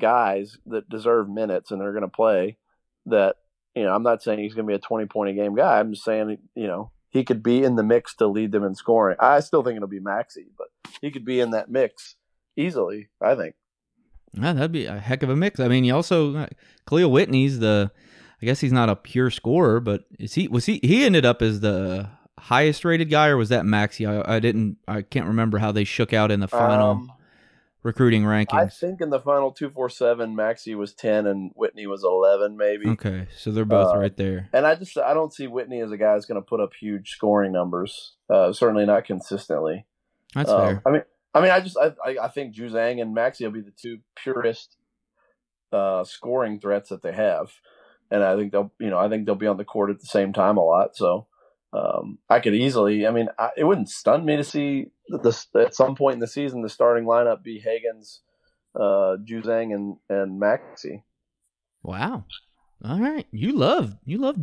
guys 0.00 0.56
that 0.64 0.88
deserve 0.88 1.28
minutes 1.28 1.70
and 1.70 1.80
they're 1.80 1.92
going 1.92 2.00
to 2.00 2.08
play 2.08 2.56
that 3.04 3.36
you 3.74 3.82
know 3.82 3.94
I'm 3.94 4.02
not 4.02 4.22
saying 4.22 4.38
he's 4.38 4.54
going 4.54 4.66
to 4.66 4.70
be 4.70 4.76
a 4.76 4.78
20 4.78 5.04
point 5.06 5.30
a 5.30 5.32
game 5.34 5.54
guy. 5.54 5.78
I'm 5.78 5.92
just 5.92 6.04
saying 6.04 6.38
you 6.54 6.66
know 6.66 6.90
he 7.10 7.24
could 7.24 7.42
be 7.42 7.62
in 7.62 7.76
the 7.76 7.82
mix 7.82 8.14
to 8.16 8.26
lead 8.26 8.52
them 8.52 8.64
in 8.64 8.74
scoring. 8.74 9.16
I 9.20 9.40
still 9.40 9.62
think 9.62 9.76
it'll 9.76 9.88
be 9.88 10.00
Maxey, 10.00 10.46
but 10.56 10.68
he 11.00 11.10
could 11.10 11.24
be 11.24 11.40
in 11.40 11.50
that 11.50 11.70
mix 11.70 12.16
easily. 12.56 13.08
I 13.20 13.34
think. 13.34 13.54
Yeah, 14.32 14.52
that'd 14.52 14.72
be 14.72 14.86
a 14.86 14.98
heck 14.98 15.22
of 15.22 15.28
a 15.28 15.36
mix. 15.36 15.58
I 15.58 15.68
mean, 15.68 15.84
he 15.84 15.90
also 15.90 16.36
uh, 16.36 16.46
Kahlil 16.86 17.10
Whitney's 17.10 17.58
the. 17.58 17.90
I 18.42 18.46
guess 18.46 18.60
he's 18.60 18.72
not 18.72 18.88
a 18.88 18.96
pure 18.96 19.28
scorer, 19.28 19.80
but 19.80 20.04
is 20.18 20.34
he? 20.34 20.48
Was 20.48 20.66
he? 20.66 20.80
He 20.82 21.04
ended 21.04 21.26
up 21.26 21.42
as 21.42 21.60
the 21.60 22.08
highest 22.38 22.84
rated 22.84 23.10
guy, 23.10 23.28
or 23.28 23.36
was 23.36 23.50
that 23.50 23.66
Maxey? 23.66 24.06
I, 24.06 24.36
I 24.36 24.40
didn't. 24.40 24.78
I 24.88 25.02
can't 25.02 25.26
remember 25.26 25.58
how 25.58 25.72
they 25.72 25.84
shook 25.84 26.12
out 26.12 26.30
in 26.30 26.40
the 26.40 26.48
final. 26.48 26.90
Um, 26.90 27.12
recruiting 27.82 28.22
rankings? 28.24 28.58
I 28.58 28.68
think 28.68 29.00
in 29.00 29.10
the 29.10 29.20
final 29.20 29.52
two 29.52 29.70
four 29.70 29.88
seven, 29.88 30.36
Maxey 30.36 30.74
was 30.74 30.94
ten 30.94 31.26
and 31.26 31.52
Whitney 31.54 31.86
was 31.86 32.04
eleven, 32.04 32.56
maybe. 32.56 32.88
Okay, 32.88 33.28
so 33.36 33.50
they're 33.50 33.64
both 33.64 33.94
uh, 33.94 33.98
right 33.98 34.16
there. 34.16 34.48
And 34.52 34.66
I 34.66 34.74
just 34.74 34.96
I 34.98 35.14
don't 35.14 35.32
see 35.32 35.46
Whitney 35.46 35.80
as 35.80 35.90
a 35.90 35.96
guy 35.96 36.14
that's 36.14 36.26
going 36.26 36.40
to 36.40 36.46
put 36.46 36.60
up 36.60 36.72
huge 36.78 37.10
scoring 37.10 37.52
numbers. 37.52 38.14
Uh, 38.28 38.52
certainly 38.52 38.86
not 38.86 39.04
consistently. 39.04 39.86
That's 40.34 40.50
um, 40.50 40.60
fair. 40.60 40.82
I 40.86 40.90
mean, 40.90 41.02
I 41.34 41.40
mean, 41.40 41.50
I 41.50 41.60
just 41.60 41.78
I 41.78 41.92
I 42.22 42.28
think 42.28 42.54
Juzang 42.54 43.00
and 43.00 43.14
Maxey 43.14 43.44
will 43.44 43.52
be 43.52 43.60
the 43.60 43.72
two 43.72 43.98
purest 44.16 44.76
uh, 45.72 46.04
scoring 46.04 46.60
threats 46.60 46.88
that 46.90 47.02
they 47.02 47.12
have, 47.12 47.52
and 48.10 48.22
I 48.22 48.36
think 48.36 48.52
they'll 48.52 48.72
you 48.78 48.90
know 48.90 48.98
I 48.98 49.08
think 49.08 49.26
they'll 49.26 49.34
be 49.34 49.46
on 49.46 49.56
the 49.56 49.64
court 49.64 49.90
at 49.90 50.00
the 50.00 50.06
same 50.06 50.32
time 50.32 50.56
a 50.56 50.64
lot. 50.64 50.96
So 50.96 51.26
um, 51.72 52.18
I 52.28 52.40
could 52.40 52.54
easily. 52.54 53.06
I 53.06 53.10
mean, 53.10 53.28
I, 53.38 53.50
it 53.56 53.64
wouldn't 53.64 53.88
stun 53.88 54.24
me 54.24 54.36
to 54.36 54.44
see 54.44 54.86
this 55.22 55.46
at 55.54 55.74
some 55.74 55.94
point 55.94 56.14
in 56.14 56.20
the 56.20 56.26
season 56.26 56.62
the 56.62 56.68
starting 56.68 57.04
lineup 57.04 57.42
be 57.42 57.60
Hagans, 57.60 58.20
uh, 58.74 59.16
Juzang, 59.24 59.74
and 59.74 59.96
and 60.08 60.38
Maxey. 60.38 61.04
Wow. 61.82 62.24
All 62.82 62.98
right, 62.98 63.26
you 63.30 63.52
love 63.52 63.94
you 64.06 64.18
love 64.18 64.36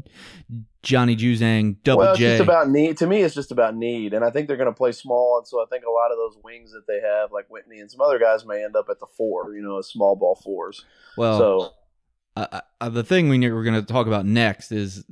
Johnny 0.84 1.16
Juzang 1.16 1.78
double 1.84 2.00
well, 2.00 2.12
it's 2.12 2.20
J. 2.20 2.38
just 2.38 2.42
about 2.44 2.70
need. 2.70 2.98
To 2.98 3.08
me, 3.08 3.24
it's 3.24 3.34
just 3.34 3.52
about 3.52 3.76
need, 3.76 4.14
and 4.14 4.24
I 4.24 4.30
think 4.30 4.48
they're 4.48 4.58
going 4.58 4.70
to 4.70 4.78
play 4.78 4.92
small, 4.92 5.40
and 5.40 5.48
so 5.48 5.60
I 5.60 5.66
think 5.72 5.84
a 5.86 5.90
lot 5.90 6.12
of 6.12 6.18
those 6.18 6.38
wings 6.44 6.72
that 6.72 6.86
they 6.88 7.00
have, 7.02 7.32
like 7.32 7.48
Whitney 7.50 7.80
and 7.80 7.90
some 7.90 8.00
other 8.00 8.20
guys, 8.20 8.46
may 8.46 8.64
end 8.64 8.76
up 8.76 8.90
at 8.92 9.00
the 9.00 9.08
four. 9.18 9.56
You 9.56 9.64
know, 9.64 9.80
as 9.80 9.88
small 9.88 10.16
ball 10.16 10.36
fours. 10.36 10.86
Well, 11.18 11.40
so 11.40 11.74
uh, 12.38 12.62
uh, 12.80 12.90
the 12.90 13.04
thing 13.04 13.28
we 13.28 13.40
we're 13.40 13.64
going 13.64 13.74
to 13.74 13.82
talk 13.82 14.06
about 14.06 14.28
next 14.28 14.72
is 14.72 15.04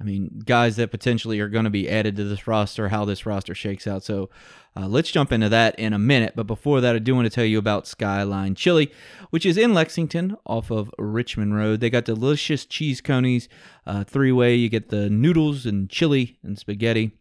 I 0.00 0.04
mean, 0.04 0.42
guys 0.44 0.76
that 0.76 0.90
potentially 0.90 1.38
are 1.38 1.48
going 1.48 1.64
to 1.64 1.70
be 1.70 1.88
added 1.88 2.16
to 2.16 2.24
this 2.24 2.48
roster, 2.48 2.88
how 2.88 3.04
this 3.04 3.24
roster 3.24 3.54
shakes 3.54 3.86
out. 3.86 4.02
So 4.02 4.30
uh, 4.76 4.88
let's 4.88 5.10
jump 5.10 5.30
into 5.30 5.48
that 5.50 5.78
in 5.78 5.92
a 5.92 5.98
minute. 5.98 6.32
But 6.34 6.46
before 6.46 6.80
that, 6.80 6.96
I 6.96 6.98
do 6.98 7.14
want 7.14 7.26
to 7.26 7.30
tell 7.30 7.44
you 7.44 7.58
about 7.58 7.86
Skyline 7.86 8.54
Chili, 8.54 8.90
which 9.30 9.46
is 9.46 9.56
in 9.56 9.74
Lexington 9.74 10.36
off 10.44 10.70
of 10.70 10.90
Richmond 10.98 11.54
Road. 11.54 11.80
They 11.80 11.90
got 11.90 12.04
delicious 12.04 12.64
cheese 12.64 13.00
conies, 13.00 13.48
uh, 13.86 14.04
three 14.04 14.32
way. 14.32 14.54
You 14.56 14.68
get 14.68 14.88
the 14.88 15.08
noodles 15.08 15.66
and 15.66 15.88
chili 15.88 16.38
and 16.42 16.58
spaghetti. 16.58 17.12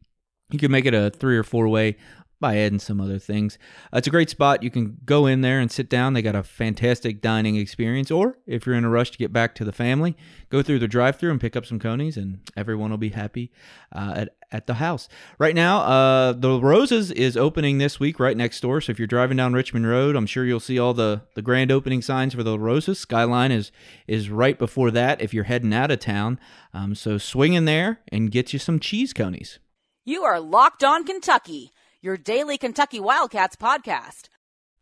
You 0.50 0.60
can 0.60 0.72
make 0.72 0.86
it 0.86 0.94
a 0.94 1.10
three 1.10 1.38
or 1.38 1.44
four 1.44 1.68
way 1.68 1.98
by 2.42 2.58
adding 2.58 2.80
some 2.80 3.00
other 3.00 3.20
things. 3.20 3.58
Uh, 3.94 3.98
it's 4.00 4.08
a 4.08 4.12
great 4.12 4.30
spot. 4.30 4.64
You 4.64 4.70
can 4.70 4.98
go 5.06 5.28
in 5.28 5.40
there 5.40 5.60
and 5.60 5.72
sit 5.72 5.90
down. 5.90 6.14
They 6.14 6.22
got 6.22 6.36
a 6.36 6.44
fantastic 6.44 7.22
dining 7.22 7.56
experience. 7.56 8.12
Or 8.12 8.38
if 8.46 8.66
you're 8.66 8.76
in 8.76 8.84
a 8.84 8.90
rush 8.90 9.12
to 9.12 9.18
get 9.18 9.32
back 9.32 9.56
to 9.56 9.64
the 9.64 9.72
family, 9.72 10.18
go 10.50 10.62
through 10.62 10.80
the 10.80 10.88
drive 10.88 11.18
through 11.18 11.32
and 11.32 11.40
pick 11.40 11.56
up 11.56 11.66
some 11.66 11.80
conies, 11.80 12.18
and 12.18 12.40
everyone 12.58 12.90
will 12.90 12.98
be 12.98 13.10
happy 13.10 13.52
uh, 13.94 14.14
at, 14.18 14.36
at 14.52 14.68
the 14.68 14.74
house. 14.76 15.08
Right 15.40 15.56
now, 15.56 15.82
uh, 15.82 16.34
the 16.34 16.60
Roses 16.60 17.12
is 17.12 17.38
opening 17.38 17.78
this 17.78 18.00
week 18.00 18.20
right 18.20 18.36
next 18.36 18.60
door. 18.60 18.82
So 18.82 18.92
if 18.92 19.00
you're 19.00 19.08
driving 19.08 19.38
down 19.38 19.54
Richmond 19.54 19.88
Road, 19.88 20.16
I'm 20.16 20.26
sure 20.26 20.44
you'll 20.44 20.60
see 20.60 20.80
all 20.80 20.94
the, 20.94 21.22
the 21.36 21.42
grand 21.42 21.72
opening 21.72 22.02
signs 22.02 22.34
for 22.34 22.44
the 22.44 22.60
Roses. 22.60 23.00
Skyline 23.00 23.52
is, 23.52 23.72
is 24.08 24.30
right 24.30 24.58
before 24.58 24.92
that 24.92 25.22
if 25.22 25.34
you're 25.34 25.46
heading 25.46 25.74
out 25.74 25.92
of 25.92 26.00
town. 26.00 26.40
Um, 26.74 26.96
so 26.96 27.18
swing 27.18 27.54
in 27.54 27.66
there 27.66 28.02
and 28.10 28.32
get 28.32 28.52
you 28.52 28.60
some 28.60 28.80
cheese 28.80 29.14
conies. 29.14 29.60
You 30.04 30.24
are 30.24 30.40
locked 30.40 30.84
on 30.84 31.06
Kentucky 31.06 31.72
your 32.02 32.18
daily 32.18 32.58
Kentucky 32.58 33.00
Wildcats 33.00 33.56
podcast. 33.56 34.30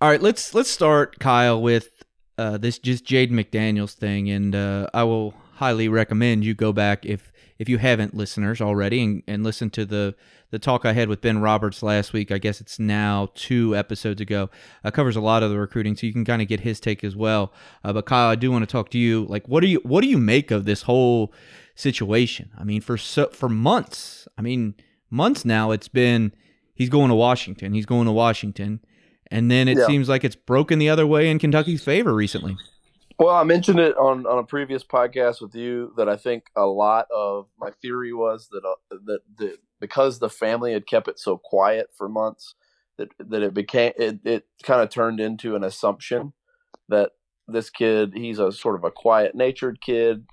All 0.01 0.09
right, 0.09 0.21
let's 0.21 0.53
let's 0.53 0.71
start, 0.71 1.19
Kyle, 1.19 1.61
with 1.61 2.03
uh, 2.37 2.57
this 2.57 2.79
just 2.79 3.05
Jaden 3.05 3.31
McDaniels 3.31 3.93
thing, 3.93 4.29
and 4.29 4.55
uh, 4.55 4.89
I 4.93 5.03
will 5.03 5.33
highly 5.55 5.89
recommend 5.89 6.45
you 6.45 6.53
go 6.53 6.71
back 6.71 7.05
if 7.05 7.33
if 7.57 7.67
you 7.67 7.77
haven't, 7.77 8.15
listeners, 8.15 8.61
already, 8.61 9.03
and, 9.03 9.23
and 9.27 9.43
listen 9.43 9.69
to 9.71 9.85
the 9.85 10.15
the 10.51 10.59
talk 10.59 10.85
I 10.85 10.93
had 10.93 11.09
with 11.09 11.19
Ben 11.19 11.41
Roberts 11.41 11.83
last 11.83 12.13
week. 12.13 12.31
I 12.31 12.37
guess 12.37 12.61
it's 12.61 12.79
now 12.79 13.29
two 13.35 13.75
episodes 13.75 14.21
ago. 14.21 14.49
Uh, 14.85 14.89
covers 14.89 15.17
a 15.17 15.21
lot 15.21 15.43
of 15.43 15.49
the 15.49 15.59
recruiting, 15.59 15.97
so 15.97 16.07
you 16.07 16.13
can 16.13 16.23
kind 16.23 16.41
of 16.41 16.47
get 16.47 16.61
his 16.61 16.79
take 16.79 17.03
as 17.03 17.17
well. 17.17 17.51
Uh, 17.83 17.91
but 17.91 18.05
Kyle, 18.05 18.29
I 18.29 18.35
do 18.35 18.49
want 18.51 18.63
to 18.63 18.71
talk 18.71 18.89
to 18.91 18.97
you. 18.97 19.25
Like, 19.25 19.49
what 19.49 19.59
do 19.59 19.67
you 19.67 19.81
what 19.83 19.99
do 20.01 20.07
you 20.07 20.17
make 20.17 20.51
of 20.51 20.63
this 20.63 20.83
whole 20.83 21.33
situation? 21.75 22.51
I 22.57 22.63
mean, 22.63 22.79
for 22.79 22.95
so 22.95 23.27
for 23.27 23.49
months, 23.49 24.29
I 24.37 24.41
mean, 24.41 24.75
months 25.09 25.43
now, 25.43 25.71
it's 25.71 25.89
been 25.89 26.31
he's 26.79 26.89
going 26.89 27.09
to 27.09 27.15
Washington. 27.15 27.73
He's 27.73 27.85
going 27.85 28.05
to 28.05 28.11
Washington. 28.11 28.79
And 29.29 29.51
then 29.51 29.67
it 29.67 29.77
yeah. 29.77 29.85
seems 29.85 30.09
like 30.09 30.23
it's 30.23 30.35
broken 30.35 30.79
the 30.79 30.89
other 30.89 31.05
way 31.05 31.29
in 31.29 31.37
Kentucky's 31.37 31.83
favor 31.83 32.15
recently. 32.15 32.57
Well, 33.19 33.35
I 33.35 33.43
mentioned 33.43 33.79
it 33.79 33.97
on, 33.97 34.25
on 34.25 34.39
a 34.39 34.43
previous 34.43 34.83
podcast 34.83 35.41
with 35.41 35.53
you 35.53 35.93
that 35.97 36.07
I 36.07 36.15
think 36.15 36.45
a 36.55 36.65
lot 36.65 37.05
of 37.13 37.47
my 37.59 37.69
theory 37.81 38.13
was 38.13 38.47
that 38.51 38.63
uh, 38.65 38.95
that 39.05 39.19
the, 39.37 39.57
because 39.81 40.19
the 40.19 40.29
family 40.29 40.71
had 40.71 40.87
kept 40.87 41.09
it 41.09 41.19
so 41.19 41.37
quiet 41.37 41.89
for 41.97 42.07
months 42.07 42.55
that 42.97 43.09
that 43.19 43.43
it 43.43 43.53
became 43.53 43.91
it, 43.97 44.19
it 44.23 44.45
kind 44.63 44.81
of 44.81 44.89
turned 44.89 45.19
into 45.19 45.55
an 45.57 45.65
assumption 45.65 46.31
that 46.87 47.11
this 47.47 47.69
kid 47.69 48.13
he's 48.15 48.39
a 48.39 48.53
sort 48.53 48.75
of 48.75 48.85
a 48.85 48.91
quiet 48.91 49.35
natured 49.35 49.81
kid 49.81 50.25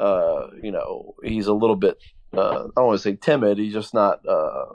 uh, 0.00 0.48
you 0.60 0.72
know 0.72 1.14
he's 1.22 1.46
a 1.46 1.54
little 1.54 1.76
bit 1.76 1.96
uh, 2.36 2.64
I 2.64 2.68
don't 2.74 2.86
want 2.86 2.98
to 2.98 3.02
say 3.02 3.14
timid 3.14 3.58
he's 3.58 3.72
just 3.72 3.94
not 3.94 4.20
uh, 4.26 4.74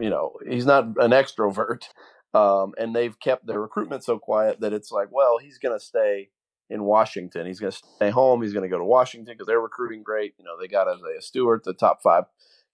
you 0.00 0.10
know, 0.10 0.32
he's 0.48 0.66
not 0.66 0.84
an 0.84 1.12
extrovert. 1.12 1.84
Um, 2.32 2.74
and 2.78 2.94
they've 2.94 3.18
kept 3.18 3.46
their 3.46 3.60
recruitment 3.60 4.04
so 4.04 4.18
quiet 4.18 4.60
that 4.60 4.72
it's 4.72 4.92
like, 4.92 5.08
well, 5.10 5.38
he's 5.38 5.58
going 5.58 5.76
to 5.76 5.84
stay 5.84 6.30
in 6.68 6.84
Washington. 6.84 7.46
He's 7.46 7.58
going 7.58 7.72
to 7.72 7.78
stay 7.96 8.10
home. 8.10 8.40
He's 8.40 8.52
going 8.52 8.62
to 8.62 8.68
go 8.68 8.78
to 8.78 8.84
Washington 8.84 9.34
because 9.34 9.48
they're 9.48 9.60
recruiting 9.60 10.02
great. 10.04 10.34
You 10.38 10.44
know, 10.44 10.52
they 10.60 10.68
got 10.68 10.86
Isaiah 10.86 11.20
Stewart, 11.20 11.64
the 11.64 11.74
top 11.74 12.02
five 12.02 12.24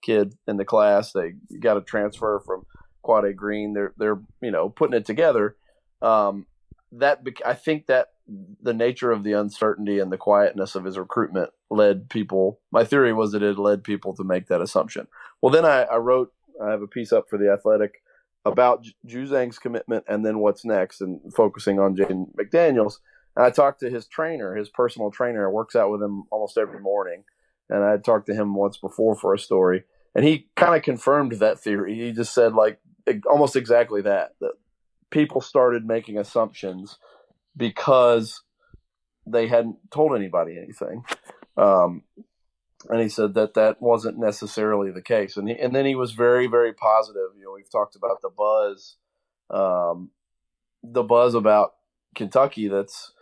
kid 0.02 0.34
in 0.46 0.58
the 0.58 0.64
class. 0.64 1.12
They 1.12 1.32
got 1.58 1.78
a 1.78 1.80
transfer 1.80 2.42
from 2.44 2.66
Quade 3.02 3.34
Green. 3.36 3.72
They're 3.72 3.94
they're 3.96 4.20
you 4.42 4.50
know 4.50 4.68
putting 4.68 4.96
it 4.96 5.06
together. 5.06 5.56
Um, 6.02 6.46
that 6.92 7.22
I 7.44 7.54
think 7.54 7.86
that 7.86 8.08
the 8.60 8.74
nature 8.74 9.12
of 9.12 9.24
the 9.24 9.32
uncertainty 9.32 9.98
and 9.98 10.12
the 10.12 10.18
quietness 10.18 10.74
of 10.74 10.84
his 10.84 10.98
recruitment 10.98 11.50
led 11.70 12.10
people. 12.10 12.60
My 12.70 12.84
theory 12.84 13.12
was 13.12 13.32
that 13.32 13.42
it 13.42 13.58
led 13.58 13.84
people 13.84 14.14
to 14.16 14.24
make 14.24 14.48
that 14.48 14.60
assumption. 14.60 15.06
Well, 15.40 15.52
then 15.52 15.64
I, 15.64 15.82
I 15.82 15.96
wrote 15.96 16.32
I 16.62 16.70
have 16.70 16.82
a 16.82 16.86
piece 16.86 17.12
up 17.12 17.28
for 17.28 17.38
the 17.38 17.50
Athletic 17.50 18.02
about 18.44 18.86
Juzang's 19.06 19.58
commitment 19.58 20.04
and 20.08 20.24
then 20.24 20.38
what's 20.38 20.64
next, 20.64 21.00
and 21.00 21.20
focusing 21.34 21.78
on 21.80 21.96
Jaden 21.96 22.28
McDaniels. 22.34 22.98
And 23.34 23.44
I 23.44 23.50
talked 23.50 23.80
to 23.80 23.90
his 23.90 24.06
trainer, 24.06 24.54
his 24.54 24.68
personal 24.68 25.10
trainer, 25.10 25.50
works 25.50 25.74
out 25.76 25.90
with 25.90 26.02
him 26.02 26.24
almost 26.30 26.56
every 26.56 26.80
morning. 26.80 27.24
And 27.68 27.82
I 27.84 27.90
had 27.90 28.04
talked 28.04 28.26
to 28.26 28.34
him 28.34 28.54
once 28.54 28.76
before 28.76 29.16
for 29.16 29.34
a 29.34 29.38
story, 29.38 29.82
and 30.14 30.24
he 30.24 30.48
kind 30.54 30.76
of 30.76 30.82
confirmed 30.82 31.32
that 31.32 31.58
theory. 31.58 31.94
He 31.96 32.12
just 32.12 32.32
said 32.32 32.54
like 32.54 32.78
almost 33.28 33.56
exactly 33.56 34.02
that 34.02 34.34
that 34.40 34.52
people 35.10 35.40
started 35.40 35.84
making 35.84 36.18
assumptions 36.18 36.98
because 37.56 38.42
they 39.26 39.48
hadn't 39.48 39.76
told 39.90 40.14
anybody 40.14 40.56
anything. 40.58 41.04
Um, 41.56 42.02
and 42.88 43.00
he 43.00 43.08
said 43.08 43.34
that 43.34 43.54
that 43.54 43.80
wasn't 43.80 44.18
necessarily 44.18 44.90
the 44.90 45.02
case. 45.02 45.36
And 45.36 45.48
he, 45.48 45.58
and 45.58 45.74
then 45.74 45.86
he 45.86 45.94
was 45.94 46.12
very 46.12 46.46
very 46.46 46.72
positive. 46.72 47.30
You 47.36 47.44
know, 47.44 47.52
we've 47.54 47.70
talked 47.70 47.96
about 47.96 48.22
the 48.22 48.30
buzz, 48.30 48.96
um, 49.50 50.10
the 50.82 51.02
buzz 51.02 51.34
about 51.34 51.74
Kentucky 52.14 52.68
that's 52.68 53.12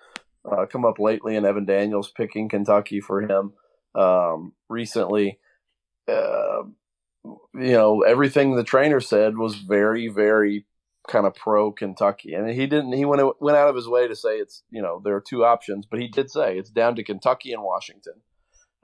uh, 0.51 0.67
come 0.67 0.85
up 0.85 0.99
lately, 0.99 1.37
and 1.37 1.47
Evan 1.47 1.65
Daniels 1.65 2.11
picking 2.11 2.49
Kentucky 2.49 3.01
for 3.01 3.23
him 3.23 3.53
um, 3.95 4.53
recently. 4.69 5.39
Uh, 6.07 6.65
you 7.25 7.73
know, 7.73 8.03
everything 8.03 8.55
the 8.55 8.65
trainer 8.65 9.01
said 9.01 9.39
was 9.39 9.55
very 9.57 10.09
very 10.09 10.67
kind 11.09 11.27
of 11.27 11.35
pro 11.35 11.71
Kentucky, 11.71 12.35
and 12.35 12.49
he 12.51 12.67
didn't. 12.67 12.93
He 12.93 13.05
went 13.05 13.41
went 13.41 13.57
out 13.57 13.69
of 13.69 13.77
his 13.77 13.89
way 13.89 14.09
to 14.09 14.17
say 14.17 14.37
it's 14.37 14.63
you 14.71 14.83
know 14.83 15.01
there 15.03 15.15
are 15.15 15.25
two 15.27 15.45
options, 15.45 15.87
but 15.87 16.01
he 16.01 16.09
did 16.09 16.31
say 16.31 16.59
it's 16.59 16.71
down 16.71 16.97
to 16.97 17.05
Kentucky 17.05 17.53
and 17.53 17.63
Washington. 17.63 18.15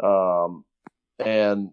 Um, 0.02 0.64
and 1.18 1.70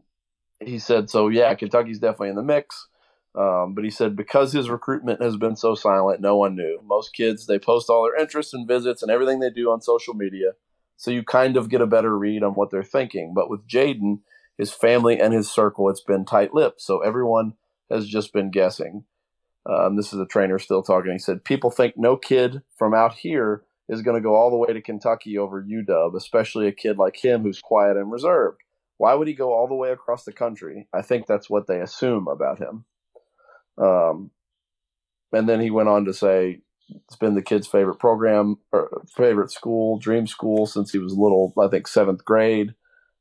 he 0.60 0.80
said, 0.80 1.10
so 1.10 1.28
yeah, 1.30 1.54
Kentucky's 1.56 2.00
definitely 2.00 2.30
in 2.30 2.36
the 2.36 2.44
mix. 2.44 2.88
Um, 3.36 3.76
but 3.76 3.84
he 3.84 3.92
said 3.92 4.16
because 4.16 4.52
his 4.52 4.70
recruitment 4.70 5.22
has 5.22 5.38
been 5.38 5.56
so 5.56 5.76
silent, 5.76 6.22
no 6.22 6.36
one 6.36 6.56
knew. 6.56 6.80
Most 6.84 7.14
kids 7.14 7.46
they 7.46 7.60
post 7.60 7.88
all 7.88 8.04
their 8.04 8.20
interests 8.20 8.54
and 8.54 8.68
visits 8.68 9.04
and 9.04 9.12
everything 9.12 9.40
they 9.40 9.52
do 9.52 9.70
on 9.70 9.80
social 9.80 10.16
media, 10.16 10.54
so 10.96 11.12
you 11.12 11.22
kind 11.22 11.56
of 11.56 11.70
get 11.70 11.82
a 11.82 11.86
better 11.86 12.18
read 12.18 12.42
on 12.42 12.54
what 12.54 12.72
they're 12.72 12.82
thinking. 12.82 13.34
But 13.36 13.48
with 13.48 13.68
Jaden, 13.68 14.22
his 14.58 14.72
family 14.72 15.20
and 15.20 15.36
his 15.36 15.52
circle, 15.52 15.88
it's 15.88 16.02
been 16.02 16.26
tight-lipped, 16.26 16.82
so 16.82 17.02
everyone 17.02 17.54
has 17.92 18.08
just 18.08 18.34
been 18.34 18.50
guessing. 18.50 19.04
Um, 19.70 19.98
this 19.98 20.14
is 20.14 20.20
a 20.20 20.26
trainer 20.26 20.58
still 20.58 20.82
talking. 20.82 21.12
He 21.12 21.20
said 21.20 21.44
people 21.44 21.70
think 21.70 21.94
no 21.96 22.18
kid 22.18 22.64
from 22.76 22.96
out 22.96 23.16
here 23.16 23.66
is 23.90 24.02
going 24.02 24.16
to 24.16 24.28
go 24.28 24.36
all 24.36 24.50
the 24.50 24.58
way 24.58 24.74
to 24.74 24.82
Kentucky 24.82 25.38
over 25.38 25.64
UW, 25.64 26.16
especially 26.16 26.68
a 26.68 26.72
kid 26.72 26.98
like 26.98 27.16
him 27.24 27.44
who's 27.44 27.62
quiet 27.62 27.98
and 27.98 28.12
reserved. 28.12 28.62
Why 28.98 29.14
would 29.14 29.28
he 29.28 29.34
go 29.34 29.54
all 29.54 29.68
the 29.68 29.76
way 29.76 29.92
across 29.92 30.24
the 30.24 30.34
country? 30.34 30.88
I 30.94 31.02
think 31.02 31.28
that's 31.28 31.50
what 31.50 31.68
they 31.68 31.80
assume 31.80 32.28
about 32.28 32.60
him. 32.60 32.86
Um, 33.78 34.32
and 35.32 35.48
then 35.48 35.62
he 35.62 35.70
went 35.70 35.90
on 35.90 36.06
to 36.06 36.14
say 36.14 36.62
it's 36.90 37.16
been 37.16 37.36
the 37.36 37.42
kid's 37.42 37.68
favorite 37.68 38.00
program 38.00 38.58
or 38.72 39.04
favorite 39.16 39.52
school, 39.52 40.00
dream 40.00 40.26
school 40.26 40.66
since 40.66 40.92
he 40.92 40.98
was 40.98 41.14
little. 41.14 41.54
I 41.60 41.68
think 41.68 41.88
seventh 41.88 42.26
grade. 42.26 42.74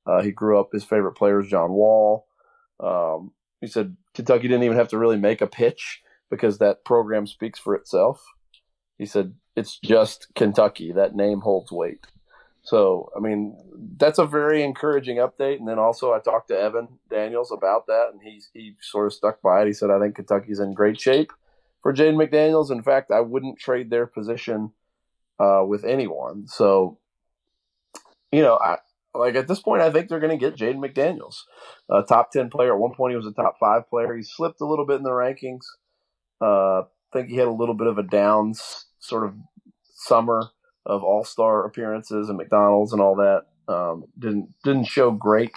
Uh, 0.06 0.22
he 0.22 0.30
grew 0.30 0.58
up. 0.58 0.70
His 0.72 0.84
favorite 0.84 1.14
player 1.14 1.40
is 1.40 1.48
John 1.48 1.72
Wall. 1.72 2.26
Um, 2.80 3.32
he 3.60 3.66
said 3.66 3.96
Kentucky 4.14 4.48
didn't 4.48 4.62
even 4.62 4.76
have 4.76 4.88
to 4.88 4.98
really 4.98 5.16
make 5.16 5.40
a 5.40 5.46
pitch 5.46 6.02
because 6.30 6.58
that 6.58 6.84
program 6.84 7.26
speaks 7.26 7.58
for 7.58 7.74
itself. 7.74 8.24
He 8.98 9.06
said 9.06 9.34
it's 9.56 9.78
just 9.78 10.28
Kentucky. 10.34 10.92
That 10.92 11.16
name 11.16 11.40
holds 11.40 11.72
weight. 11.72 12.06
So, 12.62 13.10
I 13.16 13.20
mean, 13.20 13.56
that's 13.96 14.18
a 14.18 14.26
very 14.26 14.62
encouraging 14.62 15.18
update. 15.18 15.58
And 15.58 15.68
then 15.68 15.78
also, 15.78 16.12
I 16.12 16.18
talked 16.18 16.48
to 16.48 16.58
Evan 16.58 16.88
Daniels 17.08 17.52
about 17.52 17.86
that, 17.86 18.10
and 18.12 18.20
he 18.22 18.42
he 18.52 18.74
sort 18.80 19.06
of 19.06 19.12
stuck 19.12 19.40
by 19.40 19.62
it. 19.62 19.66
He 19.68 19.72
said, 19.72 19.90
"I 19.90 20.00
think 20.00 20.16
Kentucky's 20.16 20.60
in 20.60 20.74
great 20.74 21.00
shape, 21.00 21.32
for 21.86 21.94
Jaden 21.94 22.16
McDaniels. 22.16 22.72
In 22.72 22.82
fact, 22.82 23.12
I 23.12 23.20
wouldn't 23.20 23.60
trade 23.60 23.90
their 23.90 24.06
position 24.06 24.72
uh, 25.38 25.62
with 25.64 25.84
anyone. 25.84 26.48
So, 26.48 26.98
you 28.32 28.42
know, 28.42 28.58
I 28.60 28.78
like 29.14 29.36
at 29.36 29.46
this 29.46 29.60
point, 29.60 29.82
I 29.82 29.92
think 29.92 30.08
they're 30.08 30.18
going 30.18 30.36
to 30.36 30.44
get 30.44 30.56
Jaden 30.56 30.84
McDaniels, 30.84 31.42
a 31.88 32.02
top 32.02 32.32
ten 32.32 32.50
player. 32.50 32.74
At 32.74 32.80
one 32.80 32.94
point, 32.96 33.12
he 33.12 33.16
was 33.16 33.28
a 33.28 33.32
top 33.32 33.58
five 33.60 33.88
player. 33.88 34.16
He 34.16 34.24
slipped 34.24 34.60
a 34.60 34.66
little 34.66 34.84
bit 34.84 34.96
in 34.96 35.04
the 35.04 35.10
rankings. 35.10 35.62
Uh, 36.40 36.80
I 36.80 36.84
think 37.12 37.28
he 37.28 37.36
had 37.36 37.46
a 37.46 37.52
little 37.52 37.76
bit 37.76 37.86
of 37.86 37.98
a 37.98 38.02
down 38.02 38.54
sort 39.08 39.24
of 39.24 39.34
summer 39.94 40.50
of 40.84 41.02
All 41.02 41.24
Star 41.24 41.64
appearances 41.64 42.28
and 42.28 42.38
McDonald's 42.38 42.92
and 42.92 43.02
all 43.02 43.16
that. 43.16 43.42
Um, 43.68 44.04
didn't 44.18 44.54
didn't 44.62 44.84
show 44.84 45.10
great. 45.10 45.56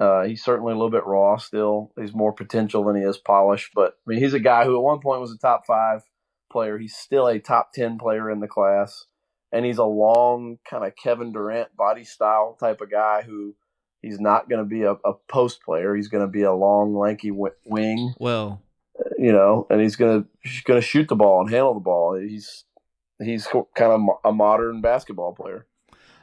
Uh, 0.00 0.24
he's 0.24 0.42
certainly 0.42 0.72
a 0.72 0.76
little 0.76 0.90
bit 0.90 1.06
raw 1.06 1.36
still. 1.36 1.92
He's 2.00 2.14
more 2.14 2.32
potential 2.32 2.84
than 2.84 2.96
he 2.96 3.02
is 3.02 3.18
polish. 3.18 3.70
But 3.74 3.98
I 4.06 4.10
mean, 4.10 4.18
he's 4.18 4.34
a 4.34 4.40
guy 4.40 4.64
who 4.64 4.76
at 4.76 4.82
one 4.82 5.00
point 5.00 5.20
was 5.20 5.32
a 5.32 5.38
top 5.38 5.66
five 5.66 6.02
player. 6.50 6.78
He's 6.78 6.96
still 6.96 7.28
a 7.28 7.38
top 7.38 7.72
ten 7.72 7.98
player 7.98 8.30
in 8.30 8.40
the 8.40 8.48
class, 8.48 9.04
and 9.52 9.64
he's 9.64 9.78
a 9.78 9.84
long 9.84 10.58
kind 10.68 10.84
of 10.84 10.96
Kevin 10.96 11.32
Durant 11.32 11.76
body 11.76 12.04
style 12.04 12.56
type 12.58 12.80
of 12.80 12.90
guy 12.90 13.22
who 13.22 13.54
he's 14.02 14.20
not 14.20 14.48
going 14.48 14.62
to 14.62 14.68
be 14.68 14.82
a, 14.82 14.92
a, 14.92 15.14
post 15.28 15.62
player. 15.62 15.94
He's 15.94 16.08
going 16.08 16.24
to 16.24 16.30
be 16.30 16.42
a 16.42 16.52
long, 16.52 16.96
lanky 16.96 17.30
w- 17.30 17.54
wing. 17.66 18.14
Well, 18.18 18.62
you 19.18 19.32
know, 19.32 19.66
and 19.70 19.80
he's 19.80 19.96
going 19.96 20.22
to 20.22 20.28
he's 20.42 20.62
to 20.64 20.80
shoot 20.80 21.08
the 21.08 21.16
ball 21.16 21.40
and 21.40 21.50
handle 21.50 21.74
the 21.74 21.80
ball. 21.80 22.14
He's 22.14 22.64
he's 23.22 23.46
kind 23.46 23.92
of 23.92 24.00
a 24.24 24.32
modern 24.32 24.80
basketball 24.80 25.34
player. 25.34 25.66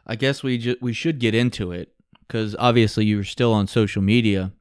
I 0.06 0.16
guess 0.16 0.44
we 0.44 0.58
ju- 0.58 0.78
we 0.82 0.94
should 0.94 1.20
get 1.20 1.36
into 1.36 1.72
it 1.72 1.94
because 2.28 2.56
obviously 2.60 3.06
you 3.06 3.18
were 3.18 3.24
still 3.24 3.54
on 3.54 3.68
social 3.68 4.02
media 4.02 4.52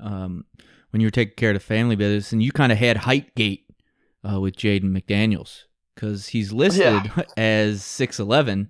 um, 0.00 0.44
when 0.90 1.00
you 1.00 1.06
were 1.06 1.12
taking 1.12 1.34
care 1.36 1.50
of 1.50 1.54
the 1.54 1.60
family 1.60 1.96
business, 1.96 2.32
and 2.32 2.42
you 2.42 2.52
kind 2.52 2.72
of 2.72 2.78
had 2.78 2.98
height 2.98 3.34
gate 3.34 3.66
uh, 4.28 4.40
with 4.40 4.56
Jaden 4.56 4.96
McDaniels 4.96 5.64
because 5.94 6.28
he's 6.28 6.52
listed 6.52 7.10
yeah. 7.16 7.22
as 7.36 7.84
six 7.84 8.18
eleven, 8.18 8.68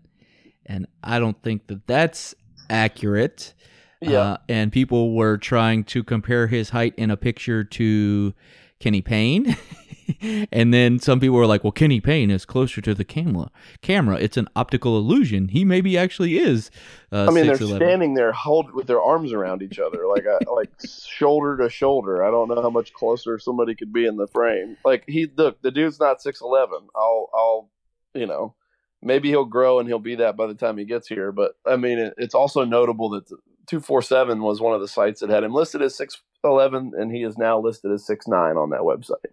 and 0.65 0.87
I 1.03 1.19
don't 1.19 1.41
think 1.43 1.69
that 1.69 1.87
that's 1.87 2.35
accurate. 2.69 3.55
Yeah, 4.00 4.21
uh, 4.21 4.37
and 4.49 4.71
people 4.73 5.15
were 5.15 5.38
trying 5.38 5.85
to 5.85 6.05
compare 6.05 6.49
his 6.49 6.71
height 6.71 6.95
in 6.97 7.11
a 7.11 7.17
picture 7.17 7.65
to 7.65 8.35
Kenny 8.78 9.00
Payne. 9.00 9.56
and 10.52 10.73
then 10.73 10.99
some 10.99 11.21
people 11.21 11.37
were 11.37 11.47
like, 11.47 11.64
"Well, 11.64 11.73
Kenny 11.73 12.00
Payne 12.00 12.30
is 12.30 12.45
closer 12.45 12.80
to 12.80 12.95
the 12.95 13.04
camera. 13.04 13.50
Camera, 13.80 14.16
it's 14.16 14.37
an 14.37 14.49
optical 14.54 14.97
illusion. 14.97 15.49
He 15.49 15.64
maybe 15.64 15.97
actually 15.99 16.38
is." 16.38 16.71
Uh, 17.12 17.26
I 17.28 17.30
mean, 17.30 17.47
they're 17.47 17.56
standing 17.56 18.14
there, 18.14 18.33
hold 18.33 18.73
with 18.73 18.87
their 18.87 19.00
arms 19.00 19.33
around 19.33 19.62
each 19.62 19.78
other, 19.78 20.06
like 20.06 20.25
a, 20.25 20.50
like 20.50 20.71
shoulder 21.09 21.56
to 21.59 21.68
shoulder. 21.68 22.25
I 22.25 22.30
don't 22.30 22.49
know 22.49 22.62
how 22.62 22.71
much 22.71 22.92
closer 22.92 23.38
somebody 23.38 23.75
could 23.75 23.92
be 23.92 24.06
in 24.06 24.16
the 24.16 24.26
frame. 24.26 24.76
Like 24.85 25.04
he, 25.06 25.28
look, 25.37 25.61
the 25.62 25.71
dude's 25.71 26.00
not 26.00 26.23
six 26.23 26.40
eleven. 26.40 26.88
I'll, 26.95 27.30
I'll, 27.35 27.71
you 28.14 28.26
know, 28.26 28.54
maybe 29.02 29.28
he'll 29.28 29.45
grow 29.45 29.78
and 29.78 29.88
he'll 29.88 29.99
be 29.99 30.16
that 30.16 30.37
by 30.37 30.47
the 30.47 30.54
time 30.54 30.78
he 30.78 30.85
gets 30.85 31.09
here. 31.09 31.33
But 31.33 31.52
I 31.66 31.76
mean, 31.76 31.99
it, 31.99 32.14
it's 32.16 32.35
also 32.35 32.64
notable 32.64 33.11
that 33.11 33.30
two 33.66 33.80
four 33.80 34.02
seven 34.02 34.42
was 34.42 34.61
one 34.61 34.75
of 34.75 34.80
the 34.80 34.88
sites 34.88 35.20
that 35.20 35.30
had 35.30 35.44
him 35.44 35.52
listed 35.52 35.82
as 35.82 35.94
six 35.94 36.20
eleven, 36.44 36.92
and 36.96 37.14
he 37.14 37.23
is 37.23 37.37
now 37.37 37.58
listed 37.58 37.92
as 37.92 38.06
six 38.06 38.26
nine 38.26 38.56
on 38.56 38.70
that 38.70 38.80
website 38.80 39.32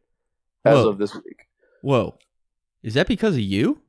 as 0.66 0.76
Whoa. 0.76 0.90
of 0.90 0.98
this 0.98 1.14
week. 1.16 1.48
Whoa, 1.82 2.18
is 2.82 2.94
that 2.94 3.08
because 3.08 3.36
of 3.36 3.42
you? 3.42 3.82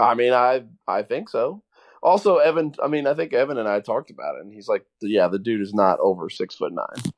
I 0.00 0.14
mean, 0.14 0.32
I 0.32 0.64
I 0.86 1.02
think 1.02 1.28
so. 1.28 1.62
Also, 2.02 2.36
Evan. 2.36 2.74
I 2.82 2.86
mean, 2.86 3.06
I 3.06 3.14
think 3.14 3.32
Evan 3.32 3.58
and 3.58 3.68
I 3.68 3.80
talked 3.80 4.10
about 4.10 4.36
it, 4.36 4.42
and 4.42 4.52
he's 4.52 4.68
like, 4.68 4.84
"Yeah, 5.00 5.28
the 5.28 5.38
dude 5.38 5.60
is 5.60 5.74
not 5.74 5.98
over 6.00 6.30
six 6.30 6.54
foot 6.54 6.72
nine. 6.72 7.12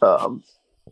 Um, 0.00 0.42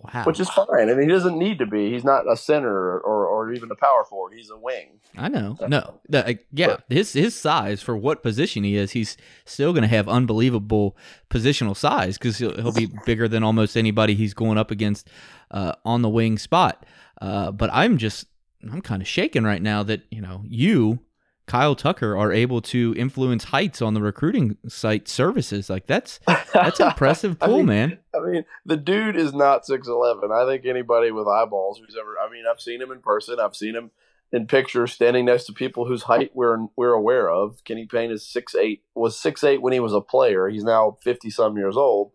wow. 0.02 0.24
Which 0.24 0.40
is 0.40 0.48
fine. 0.48 0.66
I 0.90 0.94
mean, 0.94 1.02
he 1.02 1.08
doesn't 1.08 1.38
need 1.38 1.58
to 1.58 1.66
be. 1.66 1.90
He's 1.90 2.04
not 2.04 2.30
a 2.30 2.36
center 2.36 2.98
or, 3.00 3.26
or 3.26 3.52
even 3.52 3.70
a 3.70 3.74
power 3.74 4.04
forward. 4.04 4.32
He's 4.34 4.50
a 4.50 4.56
wing. 4.56 5.00
I 5.16 5.28
know. 5.28 5.56
No. 5.68 6.00
The, 6.08 6.38
yeah. 6.52 6.66
But, 6.66 6.84
his 6.88 7.12
his 7.12 7.34
size 7.34 7.82
for 7.82 7.96
what 7.96 8.22
position 8.22 8.64
he 8.64 8.76
is, 8.76 8.92
he's 8.92 9.16
still 9.44 9.72
going 9.72 9.82
to 9.82 9.88
have 9.88 10.08
unbelievable 10.08 10.96
positional 11.28 11.76
size 11.76 12.18
because 12.18 12.38
he'll, 12.38 12.54
he'll 12.54 12.72
be 12.72 12.88
bigger 13.04 13.28
than 13.28 13.42
almost 13.42 13.76
anybody 13.76 14.14
he's 14.14 14.34
going 14.34 14.58
up 14.58 14.70
against 14.70 15.08
uh, 15.50 15.72
on 15.84 16.02
the 16.02 16.08
wing 16.08 16.38
spot. 16.38 16.86
Uh, 17.20 17.50
but 17.50 17.70
I'm 17.72 17.98
just 17.98 18.26
I'm 18.62 18.82
kind 18.82 19.02
of 19.02 19.08
shaken 19.08 19.44
right 19.44 19.62
now 19.62 19.82
that 19.82 20.02
you 20.10 20.20
know 20.20 20.42
you 20.46 21.00
Kyle 21.46 21.74
Tucker 21.74 22.16
are 22.16 22.32
able 22.32 22.60
to 22.62 22.94
influence 22.96 23.44
heights 23.44 23.82
on 23.82 23.94
the 23.94 24.00
recruiting 24.00 24.56
site 24.68 25.08
services. 25.08 25.68
Like 25.68 25.86
that's 25.86 26.20
that's 26.52 26.80
impressive 26.80 27.38
pull, 27.38 27.54
I 27.54 27.56
mean, 27.58 27.66
man. 27.66 27.98
I 28.14 28.20
mean, 28.20 28.44
the 28.64 28.76
dude 28.76 29.16
is 29.16 29.32
not 29.32 29.66
six 29.66 29.88
eleven. 29.88 30.30
I 30.32 30.46
think 30.46 30.64
anybody 30.64 31.10
with 31.10 31.26
eyeballs 31.26 31.78
who's 31.78 31.96
ever 32.00 32.16
I 32.24 32.30
mean, 32.30 32.44
I've 32.50 32.60
seen 32.60 32.80
him 32.80 32.92
in 32.92 33.00
person. 33.00 33.40
I've 33.40 33.56
seen 33.56 33.74
him 33.74 33.90
in 34.32 34.46
pictures 34.46 34.92
standing 34.92 35.24
next 35.24 35.44
to 35.46 35.52
people 35.52 35.86
whose 35.86 36.04
height 36.04 36.30
we're 36.34 36.66
we're 36.76 36.92
aware 36.92 37.28
of. 37.30 37.64
Kenny 37.64 37.86
Payne 37.86 38.10
is 38.10 38.26
six 38.26 38.54
eight 38.54 38.84
was 38.94 39.18
six 39.18 39.42
eight 39.42 39.60
when 39.60 39.72
he 39.72 39.80
was 39.80 39.92
a 39.92 40.00
player. 40.00 40.48
He's 40.48 40.64
now 40.64 40.98
fifty 41.02 41.30
some 41.30 41.56
years 41.56 41.76
old 41.76 42.12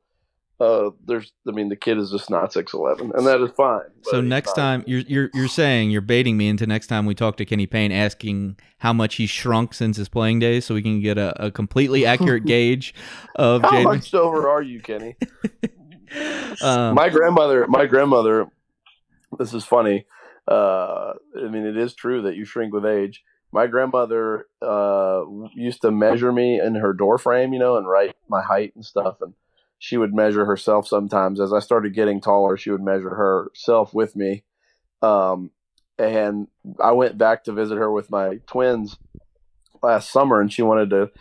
uh, 0.60 0.92
there's, 1.06 1.34
I 1.48 1.52
mean, 1.52 1.68
the 1.68 1.76
kid 1.76 1.98
is 1.98 2.12
just 2.12 2.30
not 2.30 2.54
six 2.54 2.74
eleven, 2.74 3.12
and 3.14 3.28
that 3.28 3.42
is 3.42 3.52
fine. 3.52 3.82
So 4.04 4.22
next 4.22 4.54
time 4.54 4.84
you're 4.88 5.02
you're 5.02 5.30
you're 5.34 5.48
saying 5.50 5.92
you're 5.92 6.02
baiting 6.02 6.38
me 6.38 6.48
into 6.48 6.66
next 6.66 6.88
time 6.88 7.06
we 7.06 7.14
talk 7.14 7.36
to 7.38 7.46
Kenny 7.46 7.68
Payne, 7.68 7.92
asking 7.92 8.58
how 8.78 8.94
much 8.94 9.16
he's 9.16 9.30
shrunk 9.30 9.74
since 9.74 9.98
his 9.98 10.08
playing 10.08 10.40
days, 10.40 10.66
so 10.66 10.74
we 10.74 10.82
can 10.82 11.02
get 11.02 11.18
a, 11.18 11.48
a 11.48 11.52
completely 11.52 12.06
accurate 12.06 12.46
gauge 12.46 12.94
of 13.36 13.64
how 13.64 13.72
Jaden. 13.72 13.84
much 13.84 14.14
over 14.14 14.50
are 14.50 14.62
you, 14.62 14.80
Kenny? 14.80 15.18
um, 16.62 16.96
my 16.96 17.10
grandmother, 17.10 17.68
my 17.68 17.86
grandmother. 17.86 18.48
This 19.38 19.54
is 19.54 19.66
funny. 19.66 20.06
Uh, 20.48 21.14
I 21.38 21.50
mean, 21.50 21.66
it 21.66 21.76
is 21.76 21.96
true 21.96 22.22
that 22.22 22.36
you 22.36 22.46
shrink 22.46 22.74
with 22.74 22.86
age. 22.86 23.24
My 23.52 23.68
grandmother 23.68 24.48
uh, 24.62 25.24
used 25.54 25.82
to 25.82 25.92
measure 25.92 26.32
me 26.32 26.62
in 26.62 26.76
her 26.76 26.94
door 26.94 27.18
frame, 27.18 27.52
you 27.52 27.60
know, 27.60 27.76
and 27.76 27.88
write 27.88 28.16
my 28.30 28.42
height 28.42 28.74
and 28.76 28.86
stuff, 28.86 29.18
and 29.20 29.34
she 29.80 29.98
would 29.98 30.14
measure 30.14 30.46
herself 30.46 30.88
sometimes. 30.88 31.40
As 31.40 31.54
I 31.54 31.60
started 31.60 31.94
getting 31.94 32.22
taller, 32.22 32.58
she 32.58 32.72
would 32.72 32.82
measure 32.82 33.10
herself 33.10 33.94
with 33.94 34.16
me. 34.16 34.44
Um, 35.02 35.52
and 35.98 36.48
I 36.82 36.92
went 36.92 37.18
back 37.18 37.44
to 37.46 37.54
visit 37.54 37.78
her 37.78 37.92
with 37.92 38.10
my 38.10 38.40
twins 38.48 38.98
last 39.82 40.12
summer, 40.12 40.42
and 40.42 40.52
she 40.52 40.62
wanted 40.62 40.90
to. 40.90 41.12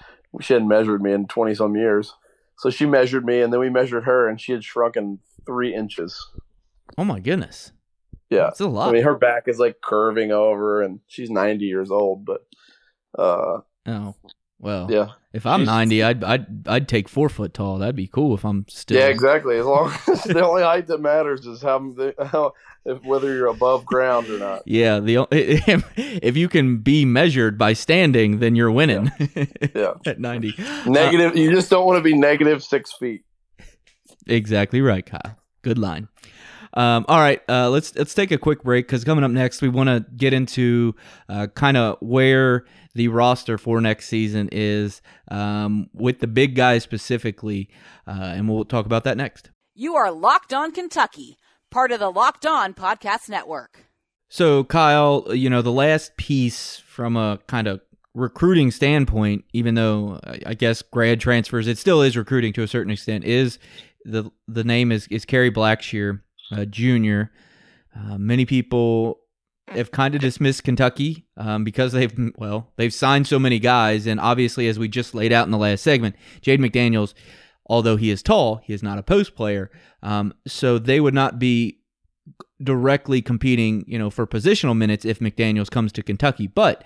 She 0.40 0.54
hadn't 0.54 0.68
measured 0.68 1.00
me 1.00 1.12
in 1.12 1.26
twenty 1.28 1.54
some 1.54 1.76
years, 1.76 2.14
so 2.58 2.70
she 2.70 2.86
measured 2.86 3.24
me, 3.24 3.40
and 3.40 3.52
then 3.52 3.60
we 3.60 3.70
measured 3.70 4.04
her, 4.04 4.28
and 4.28 4.40
she 4.40 4.52
had 4.52 4.64
shrunken 4.64 5.20
three 5.46 5.74
inches. 5.74 6.18
Oh 6.98 7.04
my 7.04 7.20
goodness! 7.20 7.72
Yeah, 8.30 8.48
it's 8.48 8.60
a 8.60 8.66
lot. 8.66 8.88
I 8.88 8.92
mean, 8.92 9.04
her 9.04 9.14
back 9.14 9.44
is 9.46 9.60
like 9.60 9.80
curving 9.80 10.32
over, 10.32 10.82
and 10.82 11.00
she's 11.06 11.30
ninety 11.30 11.66
years 11.66 11.92
old, 11.92 12.24
but 12.24 12.46
uh, 13.16 13.60
oh, 13.86 14.14
well, 14.64 14.90
yeah. 14.90 15.08
If 15.34 15.44
I'm 15.44 15.64
90, 15.64 16.02
I'd 16.02 16.24
I'd 16.24 16.68
I'd 16.68 16.88
take 16.88 17.08
four 17.08 17.28
foot 17.28 17.52
tall. 17.52 17.78
That'd 17.78 17.96
be 17.96 18.06
cool. 18.06 18.34
If 18.34 18.44
I'm 18.44 18.64
still. 18.68 18.98
Yeah, 18.98 19.08
exactly. 19.08 19.58
As 19.58 19.66
long 19.66 19.92
as 20.08 20.24
the 20.24 20.42
only 20.42 20.62
height 20.62 20.86
that 20.86 21.02
matters 21.02 21.44
is 21.44 21.60
how, 21.60 21.94
how 22.18 22.54
if, 22.86 23.04
whether 23.04 23.34
you're 23.34 23.48
above 23.48 23.84
ground 23.84 24.30
or 24.30 24.38
not. 24.38 24.62
Yeah, 24.64 25.00
the 25.00 25.26
if 25.30 26.38
you 26.38 26.48
can 26.48 26.78
be 26.78 27.04
measured 27.04 27.58
by 27.58 27.74
standing, 27.74 28.38
then 28.38 28.56
you're 28.56 28.70
winning. 28.70 29.12
Yeah. 29.36 29.44
yeah. 29.74 29.92
At 30.06 30.18
90. 30.18 30.54
Negative. 30.86 31.32
Uh, 31.32 31.34
you 31.34 31.50
just 31.50 31.68
don't 31.68 31.84
want 31.84 31.98
to 31.98 32.02
be 32.02 32.14
negative 32.14 32.64
six 32.64 32.92
feet. 32.92 33.24
Exactly 34.26 34.80
right, 34.80 35.04
Kyle. 35.04 35.36
Good 35.60 35.78
line. 35.78 36.08
Um, 36.74 37.04
all 37.08 37.18
right, 37.18 37.40
uh, 37.48 37.70
let's 37.70 37.94
let's 37.94 38.14
take 38.14 38.32
a 38.32 38.38
quick 38.38 38.64
break 38.64 38.86
because 38.86 39.04
coming 39.04 39.24
up 39.24 39.30
next, 39.30 39.62
we 39.62 39.68
want 39.68 39.88
to 39.88 40.04
get 40.16 40.32
into 40.32 40.94
uh, 41.28 41.46
kind 41.54 41.76
of 41.76 41.98
where 42.00 42.64
the 42.94 43.08
roster 43.08 43.58
for 43.58 43.80
next 43.80 44.08
season 44.08 44.48
is 44.50 45.00
um, 45.30 45.88
with 45.92 46.18
the 46.18 46.26
big 46.26 46.56
guys 46.56 46.82
specifically, 46.82 47.68
uh, 48.06 48.32
and 48.34 48.48
we'll 48.48 48.64
talk 48.64 48.86
about 48.86 49.04
that 49.04 49.16
next. 49.16 49.50
You 49.74 49.94
are 49.94 50.10
Locked 50.10 50.52
On 50.52 50.72
Kentucky, 50.72 51.36
part 51.70 51.92
of 51.92 52.00
the 52.00 52.10
Locked 52.10 52.46
On 52.46 52.74
Podcast 52.74 53.28
Network. 53.28 53.86
So, 54.28 54.64
Kyle, 54.64 55.26
you 55.32 55.48
know 55.48 55.62
the 55.62 55.72
last 55.72 56.16
piece 56.16 56.78
from 56.78 57.16
a 57.16 57.38
kind 57.46 57.68
of 57.68 57.82
recruiting 58.14 58.72
standpoint, 58.72 59.44
even 59.52 59.76
though 59.76 60.18
I 60.44 60.54
guess 60.54 60.82
grad 60.82 61.20
transfers, 61.20 61.68
it 61.68 61.78
still 61.78 62.02
is 62.02 62.16
recruiting 62.16 62.52
to 62.54 62.62
a 62.62 62.68
certain 62.68 62.92
extent. 62.92 63.24
Is 63.24 63.60
the 64.04 64.30
the 64.48 64.64
name 64.64 64.90
is 64.90 65.06
is 65.08 65.24
Kerry 65.24 65.52
Blackshear 65.52 66.20
uh, 66.52 66.64
Jr. 66.64 67.22
Uh, 67.96 68.18
many 68.18 68.44
people 68.44 69.20
have 69.68 69.90
kind 69.90 70.14
of 70.14 70.20
dismissed 70.20 70.64
Kentucky 70.64 71.26
um, 71.36 71.64
because 71.64 71.92
they've 71.92 72.12
well 72.36 72.72
they've 72.76 72.92
signed 72.92 73.26
so 73.26 73.38
many 73.38 73.58
guys, 73.58 74.06
and 74.06 74.20
obviously, 74.20 74.68
as 74.68 74.78
we 74.78 74.88
just 74.88 75.14
laid 75.14 75.32
out 75.32 75.46
in 75.46 75.50
the 75.50 75.58
last 75.58 75.82
segment, 75.82 76.16
Jade 76.40 76.60
McDaniels, 76.60 77.14
although 77.66 77.96
he 77.96 78.10
is 78.10 78.22
tall, 78.22 78.60
he 78.64 78.72
is 78.72 78.82
not 78.82 78.98
a 78.98 79.02
post 79.02 79.34
player, 79.34 79.70
um, 80.02 80.34
so 80.46 80.78
they 80.78 81.00
would 81.00 81.14
not 81.14 81.38
be 81.38 81.80
directly 82.62 83.20
competing, 83.22 83.84
you 83.86 83.98
know, 83.98 84.10
for 84.10 84.26
positional 84.26 84.76
minutes 84.76 85.04
if 85.04 85.18
McDaniels 85.18 85.70
comes 85.70 85.92
to 85.92 86.02
Kentucky. 86.02 86.46
But 86.46 86.84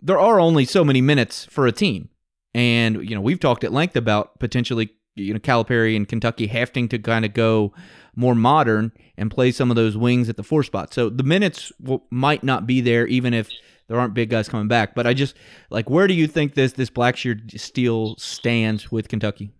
there 0.00 0.18
are 0.18 0.40
only 0.40 0.64
so 0.64 0.84
many 0.84 1.00
minutes 1.00 1.44
for 1.44 1.66
a 1.66 1.72
team, 1.72 2.08
and 2.54 3.08
you 3.08 3.14
know 3.14 3.20
we've 3.20 3.40
talked 3.40 3.64
at 3.64 3.72
length 3.72 3.96
about 3.96 4.38
potentially 4.38 4.90
you 5.14 5.32
know 5.34 5.40
Calipari 5.40 5.96
and 5.96 6.08
Kentucky 6.08 6.46
having 6.46 6.88
to 6.88 6.98
kind 6.98 7.24
of 7.24 7.34
go 7.34 7.72
more 8.16 8.34
modern 8.34 8.90
and 9.16 9.30
play 9.30 9.52
some 9.52 9.70
of 9.70 9.76
those 9.76 9.96
wings 9.96 10.28
at 10.28 10.36
the 10.36 10.42
four 10.42 10.62
spot. 10.62 10.92
So 10.92 11.08
the 11.08 11.22
minutes 11.22 11.70
will, 11.80 12.04
might 12.10 12.42
not 12.42 12.66
be 12.66 12.80
there 12.80 13.06
even 13.06 13.34
if 13.34 13.50
there 13.88 14.00
aren't 14.00 14.14
big 14.14 14.30
guys 14.30 14.48
coming 14.48 14.68
back. 14.68 14.94
But 14.94 15.06
I 15.06 15.14
just 15.14 15.36
like 15.70 15.88
where 15.88 16.06
do 16.06 16.14
you 16.14 16.26
think 16.26 16.54
this 16.54 16.72
this 16.72 16.90
Blackshear 16.90 17.58
Steel 17.58 18.16
stands 18.16 18.90
with 18.90 19.08
Kentucky? 19.08 19.52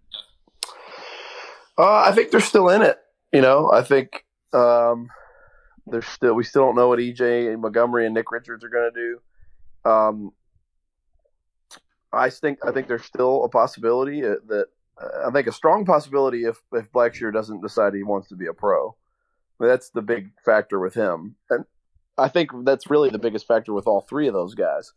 Uh, 1.79 2.05
I 2.07 2.13
think 2.13 2.31
they're 2.31 2.41
still 2.41 2.71
in 2.71 2.83
it. 2.83 2.99
You 3.33 3.43
know, 3.43 3.71
I 3.71 3.83
think 3.83 4.25
um, 4.53 5.09
they're 5.87 6.03
still. 6.03 6.35
We 6.35 6.45
still 6.45 6.63
don't 6.63 6.75
know 6.75 6.89
what 6.89 6.99
EJ 6.99 7.53
and 7.53 7.61
Montgomery 7.61 8.07
and 8.07 8.15
Nick 8.15 8.33
Richards 8.33 8.65
are 8.65 8.71
going 8.71 8.91
to 8.93 9.01
do. 9.01 9.91
Um, 9.91 10.33
I 12.13 12.31
think 12.31 12.61
I 12.65 12.73
think 12.73 12.89
there's 12.89 13.05
still 13.05 13.45
a 13.45 13.49
possibility 13.49 14.25
uh, 14.25 14.37
that 14.49 14.67
I 14.99 15.31
think 15.31 15.47
a 15.47 15.53
strong 15.53 15.85
possibility 15.85 16.45
if 16.45 16.61
if 16.73 16.91
Blackshear 16.93 17.33
doesn't 17.33 17.63
decide 17.63 17.95
he 17.95 18.03
wants 18.03 18.29
to 18.29 18.37
be 18.37 18.47
a 18.47 18.55
pro. 18.55 18.97
That's 19.61 19.91
the 19.91 20.03
big 20.03 20.31
factor 20.45 20.79
with 20.79 20.95
him, 20.95 21.37
and 21.51 21.65
I 22.19 22.29
think 22.29 22.51
that's 22.65 22.91
really 22.91 23.11
the 23.11 23.19
biggest 23.19 23.47
factor 23.47 23.73
with 23.73 23.87
all 23.87 24.03
three 24.03 24.27
of 24.27 24.35
those 24.35 24.55
guys: 24.55 24.93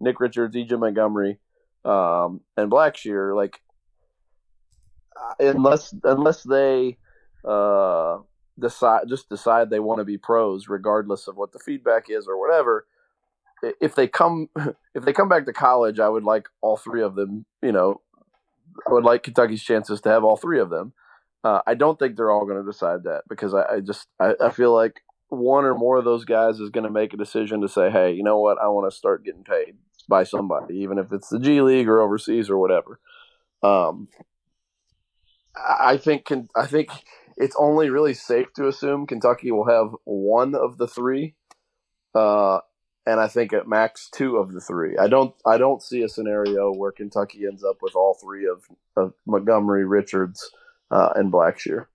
Nick 0.00 0.20
Richards, 0.20 0.56
EJ 0.56 0.78
Montgomery, 0.78 1.38
um, 1.84 2.40
and 2.56 2.70
Blackshear. 2.70 3.34
Like, 3.34 3.60
uh, 5.16 5.34
unless 5.40 5.94
unless 6.04 6.42
they 6.42 6.98
uh, 7.44 8.18
decide 8.58 9.08
just 9.08 9.28
decide 9.28 9.70
they 9.70 9.80
want 9.80 9.98
to 9.98 10.04
be 10.04 10.18
pros, 10.18 10.68
regardless 10.68 11.26
of 11.26 11.36
what 11.36 11.52
the 11.52 11.58
feedback 11.58 12.06
is 12.08 12.26
or 12.28 12.38
whatever. 12.38 12.86
If 13.80 13.94
they 13.94 14.08
come 14.08 14.48
if 14.94 15.04
they 15.04 15.12
come 15.12 15.28
back 15.28 15.46
to 15.46 15.52
college, 15.52 15.98
I 16.00 16.08
would 16.08 16.24
like 16.24 16.48
all 16.60 16.76
three 16.76 17.02
of 17.02 17.14
them. 17.14 17.44
You 17.60 17.72
know, 17.72 18.00
I 18.86 18.92
would 18.92 19.04
like 19.04 19.22
Kentucky's 19.22 19.62
chances 19.62 20.00
to 20.02 20.08
have 20.08 20.24
all 20.24 20.36
three 20.36 20.60
of 20.60 20.70
them. 20.70 20.92
Uh, 21.44 21.60
I 21.66 21.74
don't 21.74 21.98
think 21.98 22.16
they're 22.16 22.30
all 22.30 22.46
going 22.46 22.62
to 22.62 22.70
decide 22.70 23.04
that 23.04 23.22
because 23.28 23.52
I, 23.54 23.64
I 23.64 23.80
just 23.80 24.06
I, 24.20 24.34
I, 24.40 24.50
feel 24.50 24.72
like 24.72 25.00
one 25.28 25.64
or 25.64 25.74
more 25.74 25.96
of 25.96 26.04
those 26.04 26.24
guys 26.24 26.60
is 26.60 26.70
going 26.70 26.84
to 26.84 26.90
make 26.90 27.12
a 27.12 27.16
decision 27.16 27.62
to 27.62 27.68
say, 27.68 27.90
hey, 27.90 28.12
you 28.12 28.22
know 28.22 28.38
what, 28.38 28.58
I 28.58 28.68
want 28.68 28.90
to 28.90 28.96
start 28.96 29.24
getting 29.24 29.42
paid 29.42 29.74
by 30.08 30.22
somebody, 30.22 30.76
even 30.78 30.98
if 30.98 31.12
it's 31.12 31.28
the 31.28 31.40
G 31.40 31.60
League 31.60 31.88
or 31.88 32.00
overseas 32.00 32.48
or 32.48 32.58
whatever. 32.58 33.00
Um, 33.62 34.08
I 35.56 35.96
think 35.96 36.26
can 36.26 36.48
I 36.56 36.66
think 36.66 36.90
it's 37.36 37.56
only 37.58 37.90
really 37.90 38.14
safe 38.14 38.52
to 38.54 38.68
assume 38.68 39.06
Kentucky 39.06 39.50
will 39.50 39.68
have 39.68 39.94
one 40.04 40.54
of 40.54 40.78
the 40.78 40.86
three, 40.86 41.34
uh, 42.14 42.60
and 43.06 43.20
I 43.20 43.28
think 43.28 43.52
at 43.52 43.68
max 43.68 44.08
two 44.12 44.36
of 44.36 44.52
the 44.52 44.60
three. 44.60 44.96
I 44.96 45.08
don't 45.08 45.34
I 45.46 45.58
don't 45.58 45.82
see 45.82 46.02
a 46.02 46.08
scenario 46.08 46.72
where 46.72 46.92
Kentucky 46.92 47.44
ends 47.46 47.64
up 47.64 47.78
with 47.82 47.94
all 47.94 48.18
three 48.22 48.46
of, 48.46 48.64
of 48.96 49.14
Montgomery, 49.26 49.84
Richards, 49.84 50.50
uh, 50.90 51.10
and 51.14 51.32
Blackshear. 51.32 51.86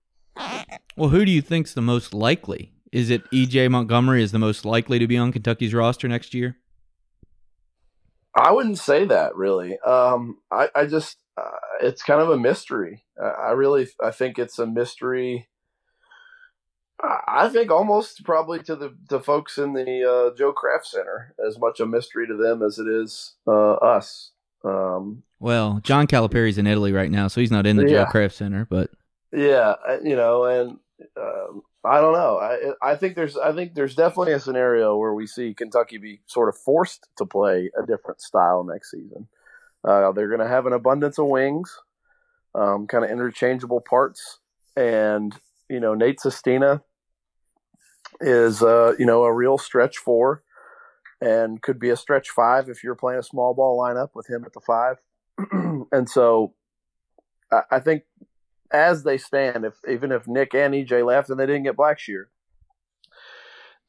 Well, 0.96 1.10
who 1.10 1.24
do 1.24 1.32
you 1.32 1.42
think's 1.42 1.74
the 1.74 1.82
most 1.82 2.14
likely? 2.14 2.72
Is 2.92 3.10
it 3.10 3.28
EJ 3.30 3.70
Montgomery 3.70 4.22
is 4.22 4.32
the 4.32 4.38
most 4.38 4.64
likely 4.64 4.98
to 4.98 5.06
be 5.06 5.16
on 5.16 5.32
Kentucky's 5.32 5.74
roster 5.74 6.08
next 6.08 6.34
year? 6.34 6.56
I 8.34 8.52
wouldn't 8.52 8.78
say 8.78 9.04
that 9.06 9.34
really. 9.34 9.78
Um, 9.80 10.38
I, 10.50 10.68
I 10.74 10.86
just 10.86 11.18
uh, 11.36 11.50
it's 11.82 12.02
kind 12.02 12.20
of 12.20 12.30
a 12.30 12.38
mystery. 12.38 13.04
Uh, 13.20 13.26
I 13.26 13.50
really 13.52 13.88
I 14.02 14.10
think 14.10 14.38
it's 14.38 14.58
a 14.58 14.66
mystery. 14.66 15.48
I 17.00 17.48
think 17.48 17.70
almost 17.70 18.24
probably 18.24 18.60
to 18.64 18.74
the 18.74 18.94
the 19.08 19.20
folks 19.20 19.56
in 19.56 19.72
the 19.72 20.30
uh, 20.32 20.36
Joe 20.36 20.52
Craft 20.52 20.86
Center 20.86 21.34
as 21.46 21.58
much 21.58 21.78
a 21.78 21.86
mystery 21.86 22.26
to 22.26 22.36
them 22.36 22.62
as 22.62 22.78
it 22.78 22.88
is 22.88 23.34
uh, 23.46 23.74
us. 23.74 24.32
Um, 24.64 25.22
well, 25.38 25.80
John 25.84 26.08
Calipari's 26.08 26.58
in 26.58 26.66
Italy 26.66 26.92
right 26.92 27.10
now, 27.10 27.28
so 27.28 27.40
he's 27.40 27.52
not 27.52 27.66
in 27.66 27.76
the 27.76 27.84
yeah. 27.84 28.04
Joe 28.04 28.06
Craft 28.06 28.34
Center, 28.34 28.66
but 28.68 28.90
yeah, 29.32 29.74
uh, 29.88 29.98
you 30.02 30.16
know, 30.16 30.44
and 30.44 30.78
um, 31.16 31.62
I 31.84 32.00
don't 32.00 32.14
know. 32.14 32.38
I 32.38 32.90
I 32.92 32.96
think 32.96 33.14
there's 33.14 33.36
I 33.36 33.52
think 33.52 33.74
there's 33.74 33.94
definitely 33.94 34.32
a 34.32 34.40
scenario 34.40 34.96
where 34.96 35.14
we 35.14 35.28
see 35.28 35.54
Kentucky 35.54 35.98
be 35.98 36.20
sort 36.26 36.48
of 36.48 36.56
forced 36.58 37.06
to 37.18 37.26
play 37.26 37.70
a 37.80 37.86
different 37.86 38.20
style 38.20 38.64
next 38.64 38.90
season. 38.90 39.28
Uh, 39.84 40.10
they're 40.10 40.28
going 40.28 40.40
to 40.40 40.48
have 40.48 40.66
an 40.66 40.72
abundance 40.72 41.18
of 41.18 41.26
wings, 41.26 41.78
um, 42.56 42.88
kind 42.88 43.04
of 43.04 43.10
interchangeable 43.10 43.80
parts, 43.80 44.40
and 44.76 45.36
you 45.68 45.78
know 45.78 45.94
Nate 45.94 46.18
Sestina 46.18 46.82
is 48.20 48.62
uh, 48.62 48.94
you 48.98 49.06
know 49.06 49.24
a 49.24 49.32
real 49.32 49.58
stretch 49.58 49.98
four, 49.98 50.42
and 51.20 51.62
could 51.62 51.78
be 51.78 51.90
a 51.90 51.96
stretch 51.96 52.30
five 52.30 52.68
if 52.68 52.82
you're 52.82 52.94
playing 52.94 53.20
a 53.20 53.24
small 53.24 53.54
ball 53.54 53.80
lineup 53.80 54.10
with 54.14 54.28
him 54.28 54.44
at 54.44 54.52
the 54.52 54.60
five, 54.60 54.96
and 55.92 56.08
so 56.08 56.54
I, 57.50 57.62
I 57.72 57.80
think 57.80 58.02
as 58.70 59.02
they 59.02 59.18
stand, 59.18 59.64
if 59.64 59.74
even 59.88 60.12
if 60.12 60.26
Nick 60.26 60.54
and 60.54 60.74
EJ 60.74 61.04
left 61.04 61.30
and 61.30 61.38
they 61.38 61.46
didn't 61.46 61.64
get 61.64 61.76
Blackshear, 61.76 62.24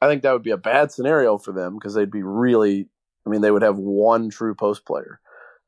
I 0.00 0.08
think 0.08 0.22
that 0.22 0.32
would 0.32 0.42
be 0.42 0.50
a 0.50 0.56
bad 0.56 0.90
scenario 0.90 1.38
for 1.38 1.52
them 1.52 1.74
because 1.74 1.94
they'd 1.94 2.10
be 2.10 2.22
really. 2.22 2.88
I 3.26 3.30
mean, 3.30 3.42
they 3.42 3.50
would 3.50 3.62
have 3.62 3.76
one 3.76 4.30
true 4.30 4.54
post 4.54 4.86
player. 4.86 5.20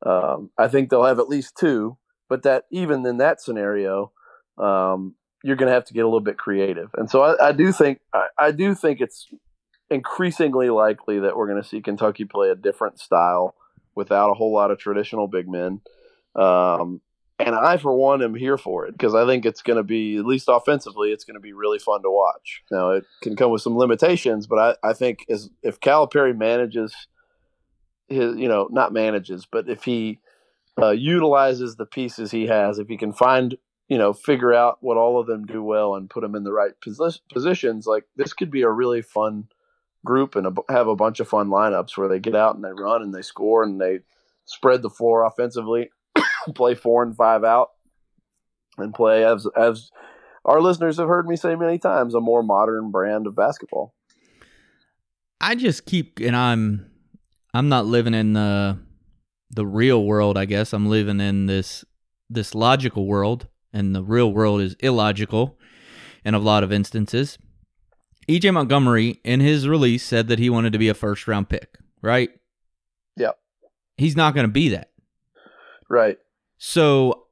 Um, 0.05 0.51
I 0.57 0.69
think 0.69 0.89
they'll 0.89 1.05
have 1.05 1.19
at 1.19 1.29
least 1.29 1.57
two, 1.57 1.99
but 2.29 2.43
that 2.45 2.65
even 2.71 3.05
in 3.05 3.19
that 3.19 3.43
scenario, 3.43 4.11
um, 4.57 5.15
you're 5.45 5.57
going 5.57 5.69
to 5.69 5.75
have 5.75 5.85
to 5.87 5.95
get 5.95 6.01
a 6.01 6.07
little 6.07 6.21
bit 6.21 6.39
creative. 6.39 6.91
And 6.97 7.11
so 7.11 7.23
I, 7.23 7.49
I 7.49 7.53
do 7.53 7.73
think 7.73 8.01
I, 8.13 8.27
I, 8.39 8.51
do 8.53 8.75
think 8.75 9.01
it's 9.01 9.29
increasingly 9.91 10.71
likely 10.71 11.21
that 11.21 11.37
we're 11.37 11.49
going 11.49 11.63
to 11.63 11.69
see 11.69 11.81
Kentucky 11.81 12.25
play 12.25 12.51
a 12.51 12.55
different 12.55 13.01
style 13.01 13.55
without 13.95 14.31
a 14.31 14.35
whole 14.35 14.53
lot 14.53 14.71
of 14.71 14.79
traditional 14.79 15.27
big 15.27 15.49
men. 15.49 15.81
Um, 16.35 17.01
and 17.39 17.55
I, 17.55 17.77
for 17.77 17.93
one, 17.93 18.23
am 18.23 18.35
here 18.35 18.57
for 18.57 18.87
it 18.87 18.93
because 18.93 19.15
I 19.15 19.27
think 19.27 19.45
it's 19.45 19.63
going 19.63 19.77
to 19.77 19.83
be, 19.83 20.17
at 20.17 20.25
least 20.25 20.49
offensively, 20.49 21.11
it's 21.11 21.25
going 21.25 21.35
to 21.35 21.41
be 21.41 21.53
really 21.53 21.79
fun 21.79 22.03
to 22.03 22.11
watch. 22.11 22.63
Now, 22.71 22.91
it 22.91 23.05
can 23.21 23.35
come 23.35 23.51
with 23.51 23.63
some 23.63 23.77
limitations, 23.77 24.47
but 24.47 24.79
I, 24.83 24.91
I 24.91 24.93
think 24.93 25.27
as, 25.29 25.51
if 25.63 25.81
Calipari 25.81 26.37
manages– 26.37 26.95
his 28.13 28.37
you 28.37 28.49
know 28.49 28.69
not 28.71 28.93
manages, 28.93 29.47
but 29.51 29.69
if 29.69 29.85
he 29.85 30.21
uh, 30.81 30.91
utilizes 30.91 31.77
the 31.77 31.87
pieces 31.87 32.31
he 32.31 32.47
has, 32.47 32.79
if 32.79 32.89
he 32.89 32.97
can 32.97 33.13
find 33.13 33.57
you 33.93 33.99
know 33.99 34.15
figure 34.15 34.55
out 34.55 34.79
what 34.81 34.97
all 34.97 35.21
of 35.21 35.27
them 35.27 35.45
do 35.45 35.63
well 35.63 35.97
and 35.97 36.09
put 36.09 36.23
them 36.23 36.35
in 36.35 36.45
the 36.45 36.53
right 36.53 36.73
posi- 36.81 37.21
positions, 37.31 37.87
like 37.87 38.05
this 38.17 38.33
could 38.33 38.51
be 38.51 38.63
a 38.63 38.71
really 38.71 39.03
fun 39.03 39.49
group 40.03 40.35
and 40.35 40.47
a, 40.47 40.73
have 40.73 40.89
a 40.89 40.97
bunch 40.97 41.21
of 41.21 41.29
fun 41.29 41.49
lineups 41.49 41.99
where 41.99 42.09
they 42.09 42.19
get 42.19 42.35
out 42.35 42.55
and 42.55 42.65
they 42.65 42.73
run 42.73 43.03
and 43.03 43.15
they 43.15 43.21
score 43.21 43.63
and 43.63 43.79
they 43.79 43.99
spread 44.47 44.81
the 44.81 44.89
floor 44.89 45.27
offensively, 45.27 45.91
play 46.55 46.75
four 46.75 47.03
and 47.03 47.15
five 47.15 47.45
out, 47.45 47.73
and 48.79 48.95
play 48.95 49.27
as 49.27 49.47
as 49.59 49.91
our 50.47 50.63
listeners 50.63 50.97
have 50.97 51.09
heard 51.09 51.29
me 51.29 51.37
say 51.37 51.55
many 51.55 51.77
times 51.77 52.15
a 52.15 52.21
more 52.21 52.43
modern 52.43 52.91
brand 52.91 53.27
of 53.27 53.37
basketball. 53.37 53.93
I 55.39 55.55
just 55.55 55.85
keep 55.85 56.19
and 56.19 56.35
I'm 56.35 56.91
I'm 57.53 57.69
not 57.69 57.85
living 57.85 58.15
in 58.15 58.33
the 58.33 58.79
the 59.51 59.67
real 59.67 60.03
world, 60.03 60.39
I 60.39 60.47
guess. 60.47 60.73
I'm 60.73 60.87
living 60.87 61.21
in 61.21 61.45
this 61.45 61.85
this 62.31 62.55
logical 62.55 63.07
world, 63.07 63.49
and 63.73 63.95
the 63.95 64.03
real 64.03 64.33
world 64.33 64.61
is 64.61 64.75
illogical 64.81 65.59
in 66.25 66.35
a 66.35 66.39
lot 66.39 66.63
of 66.63 66.73
instances. 66.73 67.39
EJ 68.29 68.53
Montgomery 68.53 69.21
in 69.25 69.41
his 69.41 69.67
release 69.67 70.05
said 70.05 70.29
that 70.29 70.39
he 70.39 70.51
wanted 70.51 70.73
to 70.73 70.79
be 70.79 70.89
a 70.89 70.95
first 70.95 71.27
round 71.27 71.49
pick, 71.49 71.79
right? 72.01 72.31
Yep. 73.17 73.39
He's 73.97 74.17
not 74.17 74.35
going 74.35 74.47
to 74.47 74.53
be 74.53 74.69
that. 74.71 74.91
Right. 75.89 76.19
So 76.59 77.27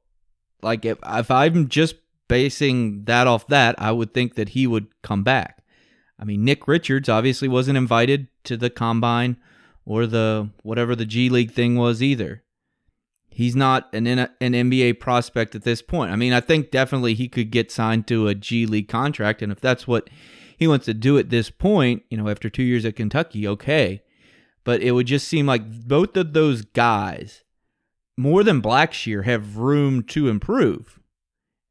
like 0.61 0.85
if 0.85 0.97
if 1.05 1.31
I'm 1.31 1.69
just 1.69 1.95
basing 2.27 3.05
that 3.05 3.27
off 3.27 3.47
that, 3.47 3.75
I 3.77 3.91
would 3.91 4.13
think 4.13 4.35
that 4.35 4.49
he 4.49 4.67
would 4.67 4.87
come 5.01 5.23
back. 5.23 5.63
I 6.19 6.23
mean, 6.23 6.45
Nick 6.45 6.67
Richards 6.67 7.09
obviously 7.09 7.47
wasn't 7.47 7.77
invited 7.77 8.27
to 8.43 8.55
the 8.55 8.69
combine 8.69 9.37
or 9.85 10.05
the 10.05 10.49
whatever 10.63 10.95
the 10.95 11.05
G 11.05 11.29
League 11.29 11.51
thing 11.51 11.75
was 11.75 12.03
either. 12.03 12.43
He's 13.33 13.55
not 13.55 13.89
an 13.93 14.05
an 14.07 14.29
NBA 14.39 14.99
prospect 14.99 15.55
at 15.55 15.63
this 15.63 15.81
point. 15.81 16.11
I 16.11 16.17
mean, 16.17 16.33
I 16.33 16.41
think 16.41 16.69
definitely 16.69 17.13
he 17.13 17.29
could 17.29 17.49
get 17.49 17.71
signed 17.71 18.05
to 18.07 18.27
a 18.27 18.35
G 18.35 18.65
League 18.65 18.89
contract, 18.89 19.41
and 19.41 19.51
if 19.51 19.61
that's 19.61 19.87
what 19.87 20.09
he 20.57 20.67
wants 20.67 20.85
to 20.85 20.93
do 20.93 21.17
at 21.17 21.29
this 21.29 21.49
point, 21.49 22.03
you 22.09 22.17
know, 22.17 22.29
after 22.29 22.49
two 22.49 22.61
years 22.61 22.85
at 22.85 22.97
Kentucky, 22.97 23.47
okay. 23.47 24.03
But 24.63 24.81
it 24.81 24.91
would 24.91 25.07
just 25.07 25.27
seem 25.27 25.47
like 25.47 25.87
both 25.87 26.15
of 26.17 26.33
those 26.33 26.61
guys, 26.61 27.43
more 28.17 28.43
than 28.43 28.61
Blackshear, 28.61 29.23
have 29.23 29.57
room 29.57 30.03
to 30.03 30.27
improve. 30.27 30.99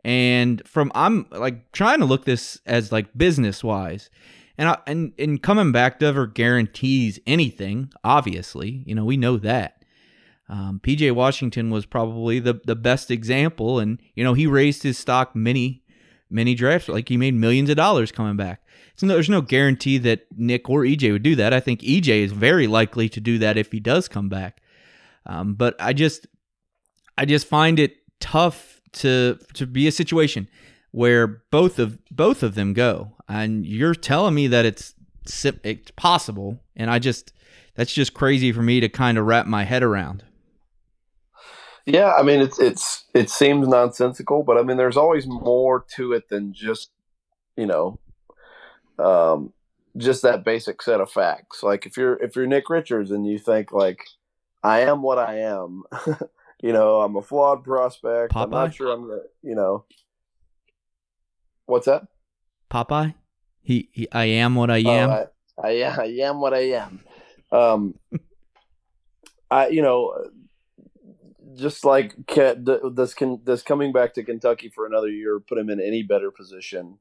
And 0.03 0.67
from 0.67 0.91
I'm 0.95 1.27
like 1.31 1.71
trying 1.73 2.01
to 2.01 2.07
look 2.07 2.25
this 2.25 2.59
as 2.65 2.91
like 2.91 3.17
business 3.17 3.63
wise. 3.63 4.11
And 4.57 4.71
I, 4.71 4.79
and 4.87 5.13
and 5.19 5.43
coming 5.43 5.73
back 5.73 6.01
never 6.01 6.27
guarantees 6.27 7.21
anything. 7.27 7.93
Obviously, 8.03 8.83
you 8.87 8.95
know 8.95 9.05
we 9.05 9.19
know 9.19 9.37
that. 9.37 9.80
Um, 10.51 10.81
PJ 10.83 11.13
Washington 11.13 11.71
was 11.71 11.87
probably 11.87 12.41
the 12.41 12.61
the 12.65 12.75
best 12.75 13.11
example, 13.11 13.79
and 13.79 14.01
you 14.15 14.25
know 14.25 14.35
he 14.35 14.47
raised 14.47 14.83
his 14.83 14.99
stock 14.99 15.35
many 15.35 15.85
many 16.29 16.55
drafts. 16.57 16.89
Like 16.89 17.09
he 17.09 17.17
made 17.17 17.35
millions 17.35 17.71
of 17.71 17.77
dollars 17.77 18.11
coming 18.11 18.37
back. 18.37 18.63
So 18.97 19.07
no, 19.07 19.15
there's 19.15 19.31
no 19.31 19.43
guarantee 19.43 19.97
that 19.99 20.27
Nick 20.37 20.69
or 20.69 20.83
EJ 20.83 21.13
would 21.13 21.23
do 21.23 21.37
that. 21.37 21.55
I 21.55 21.61
think 21.61 21.83
EJ 21.83 22.25
is 22.25 22.33
very 22.33 22.67
likely 22.67 23.09
to 23.11 23.21
do 23.21 23.39
that 23.39 23.57
if 23.57 23.71
he 23.71 23.79
does 23.79 24.09
come 24.09 24.29
back. 24.29 24.61
Um, 25.25 25.55
but 25.55 25.77
I 25.79 25.93
just 25.93 26.27
I 27.17 27.27
just 27.27 27.47
find 27.47 27.79
it 27.79 27.99
tough 28.19 28.81
to 28.95 29.39
to 29.55 29.67
be 29.67 29.87
a 29.87 29.93
situation 29.93 30.49
where 30.91 31.45
both 31.53 31.79
of 31.79 31.99
both 32.11 32.43
of 32.43 32.57
them 32.57 32.73
go, 32.73 33.13
and 33.29 33.65
you're 33.65 33.95
telling 33.95 34.35
me 34.35 34.49
that 34.49 34.67
it's 34.67 34.95
it's 35.63 35.93
possible, 35.93 36.59
and 36.75 36.91
I 36.91 36.99
just 36.99 37.33
that's 37.77 37.93
just 37.93 38.15
crazy 38.15 38.51
for 38.51 38.63
me 38.63 38.81
to 38.81 38.89
kind 38.89 39.17
of 39.17 39.27
wrap 39.27 39.47
my 39.47 39.63
head 39.63 39.85
around. 39.85 40.25
Yeah, 41.93 42.13
I 42.13 42.23
mean 42.23 42.41
it's 42.41 42.61
it's 42.61 43.05
it 43.15 43.31
seems 43.31 43.67
nonsensical, 43.67 44.45
but 44.45 44.57
I 44.57 44.63
mean 44.63 44.77
there's 44.77 44.97
always 44.97 45.27
more 45.27 45.85
to 45.97 46.13
it 46.13 46.29
than 46.29 46.53
just 46.53 46.91
you 47.57 47.67
know 47.67 47.99
um, 48.97 49.53
just 49.97 50.23
that 50.23 50.45
basic 50.45 50.83
set 50.83 51.01
of 51.01 51.11
facts. 51.11 51.65
Like 51.65 51.87
if 51.87 51.97
you're 51.97 52.15
if 52.23 52.37
you're 52.37 52.47
Nick 52.47 52.71
Richards 52.71 53.11
and 53.11 53.27
you 53.27 53.39
think 53.39 53.73
like 53.73 54.05
I 54.63 54.83
am 54.83 55.03
what 55.03 55.19
I 55.19 55.41
am, 55.41 55.83
you 56.63 56.73
know 56.73 57.01
I'm 57.01 57.17
a 57.17 57.23
flawed 57.23 57.65
prospect. 57.65 58.35
Popeye? 58.35 58.43
I'm 58.45 58.51
not 58.51 58.75
sure 58.75 58.93
I'm 58.93 59.09
the 59.09 59.25
you 59.43 59.57
know 59.57 59.85
what's 61.67 61.87
that? 61.87 62.05
Popeye, 62.71 63.15
he, 63.63 63.89
he 63.91 64.07
I 64.13 64.27
am 64.27 64.55
what 64.55 64.71
I 64.71 64.81
Oh, 64.85 64.91
am. 64.91 65.11
I, 65.11 65.27
I, 65.61 65.83
I 65.83 66.05
am 66.21 66.41
what 66.41 66.55
I 66.55 66.71
am. 66.71 67.01
Um, 67.51 67.95
I 69.51 69.69
you 69.69 69.83
know 69.83 70.15
just 71.61 71.85
like 71.85 72.15
this 72.27 73.15
can 73.15 73.41
this 73.45 73.63
coming 73.63 73.93
back 73.93 74.15
to 74.15 74.25
Kentucky 74.25 74.69
for 74.69 74.87
another 74.87 75.09
year 75.09 75.39
put 75.41 75.59
him 75.59 75.71
in 75.71 75.81
any 75.81 76.03
better 76.03 76.31
position 76.31 76.99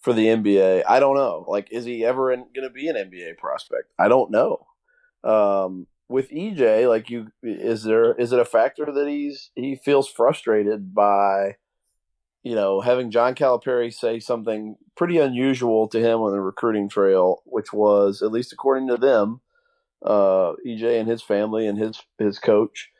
for 0.00 0.12
the 0.12 0.26
NBA. 0.26 0.84
I 0.88 1.00
don't 1.00 1.16
know. 1.16 1.44
Like, 1.48 1.68
is 1.72 1.84
he 1.84 2.04
ever 2.04 2.34
going 2.34 2.48
to 2.62 2.70
be 2.70 2.88
an 2.88 2.96
NBA 2.96 3.38
prospect? 3.38 3.92
I 3.98 4.08
don't 4.08 4.30
know. 4.30 4.66
Um, 5.24 5.88
with 6.08 6.30
EJ, 6.30 6.88
like 6.88 7.10
you, 7.10 7.28
is 7.42 7.82
there 7.82 8.14
is 8.14 8.32
it 8.32 8.38
a 8.38 8.44
factor 8.44 8.86
that 8.86 9.08
he's 9.08 9.50
he 9.56 9.74
feels 9.74 10.08
frustrated 10.08 10.94
by, 10.94 11.56
you 12.44 12.54
know, 12.54 12.80
having 12.80 13.10
John 13.10 13.34
Calipari 13.34 13.92
say 13.92 14.20
something 14.20 14.76
pretty 14.96 15.18
unusual 15.18 15.88
to 15.88 15.98
him 15.98 16.20
on 16.20 16.30
the 16.30 16.40
recruiting 16.40 16.88
trail, 16.88 17.42
which 17.44 17.72
was 17.72 18.22
at 18.22 18.30
least 18.30 18.52
according 18.52 18.86
to 18.86 18.96
them, 18.96 19.40
uh, 20.04 20.52
EJ 20.64 21.00
and 21.00 21.08
his 21.08 21.22
family 21.22 21.66
and 21.66 21.78
his 21.78 22.00
his 22.18 22.38
coach. 22.38 22.90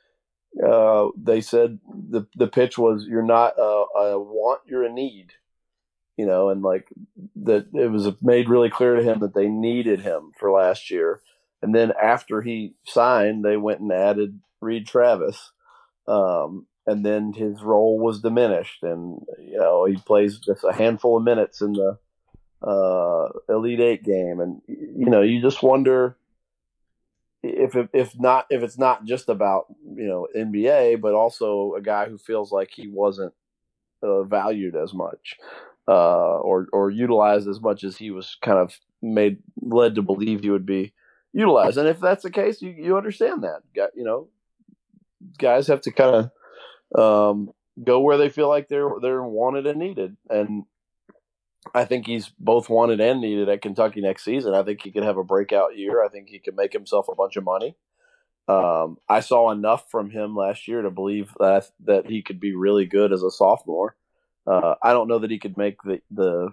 Uh, 0.64 1.08
they 1.16 1.40
said 1.40 1.78
the 2.10 2.26
the 2.34 2.46
pitch 2.46 2.78
was 2.78 3.06
you're 3.06 3.22
not 3.22 3.58
a, 3.58 3.84
a 3.98 4.18
want, 4.18 4.60
you're 4.66 4.84
a 4.84 4.92
need 4.92 5.32
you 6.16 6.24
know, 6.24 6.48
and 6.48 6.62
like 6.62 6.88
that 7.44 7.66
it 7.74 7.90
was 7.90 8.08
made 8.22 8.48
really 8.48 8.70
clear 8.70 8.96
to 8.96 9.02
him 9.02 9.20
that 9.20 9.34
they 9.34 9.48
needed 9.48 10.00
him 10.00 10.32
for 10.38 10.50
last 10.50 10.90
year. 10.90 11.20
And 11.62 11.74
then 11.74 11.92
after 12.02 12.42
he 12.42 12.74
signed, 12.84 13.44
they 13.44 13.56
went 13.56 13.80
and 13.80 13.92
added 13.92 14.40
Reid 14.60 14.86
Travis. 14.86 15.52
Um, 16.08 16.66
and 16.86 17.04
then 17.04 17.32
his 17.32 17.62
role 17.62 17.98
was 17.98 18.20
diminished, 18.20 18.82
and 18.82 19.20
you 19.40 19.58
know 19.58 19.86
he 19.86 19.96
plays 19.96 20.38
just 20.38 20.62
a 20.62 20.72
handful 20.72 21.16
of 21.16 21.24
minutes 21.24 21.60
in 21.60 21.72
the 21.72 21.98
uh, 22.62 23.28
Elite 23.52 23.80
Eight 23.80 24.04
game, 24.04 24.38
and 24.38 24.62
you 24.68 25.06
know 25.06 25.20
you 25.20 25.42
just 25.42 25.64
wonder 25.64 26.16
if 27.48 27.76
if 27.92 28.18
not 28.18 28.46
if 28.50 28.62
it's 28.62 28.78
not 28.78 29.04
just 29.04 29.28
about 29.28 29.66
you 29.96 30.06
know 30.06 30.28
NBA, 30.36 31.00
but 31.00 31.14
also 31.14 31.74
a 31.74 31.82
guy 31.82 32.08
who 32.08 32.18
feels 32.18 32.52
like 32.52 32.70
he 32.72 32.88
wasn't 32.88 33.32
uh, 34.02 34.22
valued 34.22 34.76
as 34.76 34.92
much 34.94 35.36
uh, 35.88 36.38
or 36.38 36.66
or 36.72 36.90
utilized 36.90 37.48
as 37.48 37.60
much 37.60 37.84
as 37.84 37.96
he 37.96 38.10
was 38.10 38.36
kind 38.42 38.58
of 38.58 38.78
made 39.02 39.38
led 39.60 39.94
to 39.94 40.02
believe 40.02 40.40
he 40.40 40.50
would 40.50 40.66
be 40.66 40.92
utilized. 41.32 41.78
And 41.78 41.88
if 41.88 42.00
that's 42.00 42.22
the 42.22 42.30
case, 42.30 42.60
you, 42.62 42.70
you 42.70 42.96
understand 42.96 43.44
that. 43.44 43.62
You 43.94 44.04
know, 44.04 44.28
guys 45.38 45.68
have 45.68 45.82
to 45.82 45.92
kind 45.92 46.30
of 46.94 47.30
um, 47.30 47.52
go 47.82 48.00
where 48.00 48.16
they 48.16 48.28
feel 48.28 48.48
like 48.48 48.68
they're 48.68 48.90
they're 49.00 49.22
wanted 49.22 49.66
and 49.66 49.78
needed. 49.78 50.16
And 50.28 50.64
I 51.74 51.84
think 51.84 52.06
he's 52.06 52.30
both 52.38 52.68
wanted 52.68 53.00
and 53.00 53.20
needed 53.20 53.48
at 53.48 53.62
Kentucky 53.62 54.00
next 54.00 54.24
season. 54.24 54.54
I 54.54 54.62
think 54.62 54.82
he 54.82 54.90
could 54.90 55.04
have 55.04 55.18
a 55.18 55.24
breakout 55.24 55.76
year. 55.76 56.04
I 56.04 56.08
think 56.08 56.28
he 56.28 56.38
could 56.38 56.56
make 56.56 56.72
himself 56.72 57.06
a 57.08 57.14
bunch 57.14 57.36
of 57.36 57.44
money. 57.44 57.76
Um, 58.48 58.98
I 59.08 59.20
saw 59.20 59.50
enough 59.50 59.90
from 59.90 60.10
him 60.10 60.36
last 60.36 60.68
year 60.68 60.82
to 60.82 60.90
believe 60.90 61.32
that 61.40 61.70
that 61.84 62.06
he 62.06 62.22
could 62.22 62.38
be 62.38 62.54
really 62.54 62.86
good 62.86 63.12
as 63.12 63.22
a 63.22 63.30
sophomore. 63.30 63.96
Uh, 64.46 64.76
I 64.82 64.92
don't 64.92 65.08
know 65.08 65.18
that 65.18 65.30
he 65.30 65.38
could 65.38 65.56
make 65.56 65.82
the 65.82 66.00
the 66.10 66.50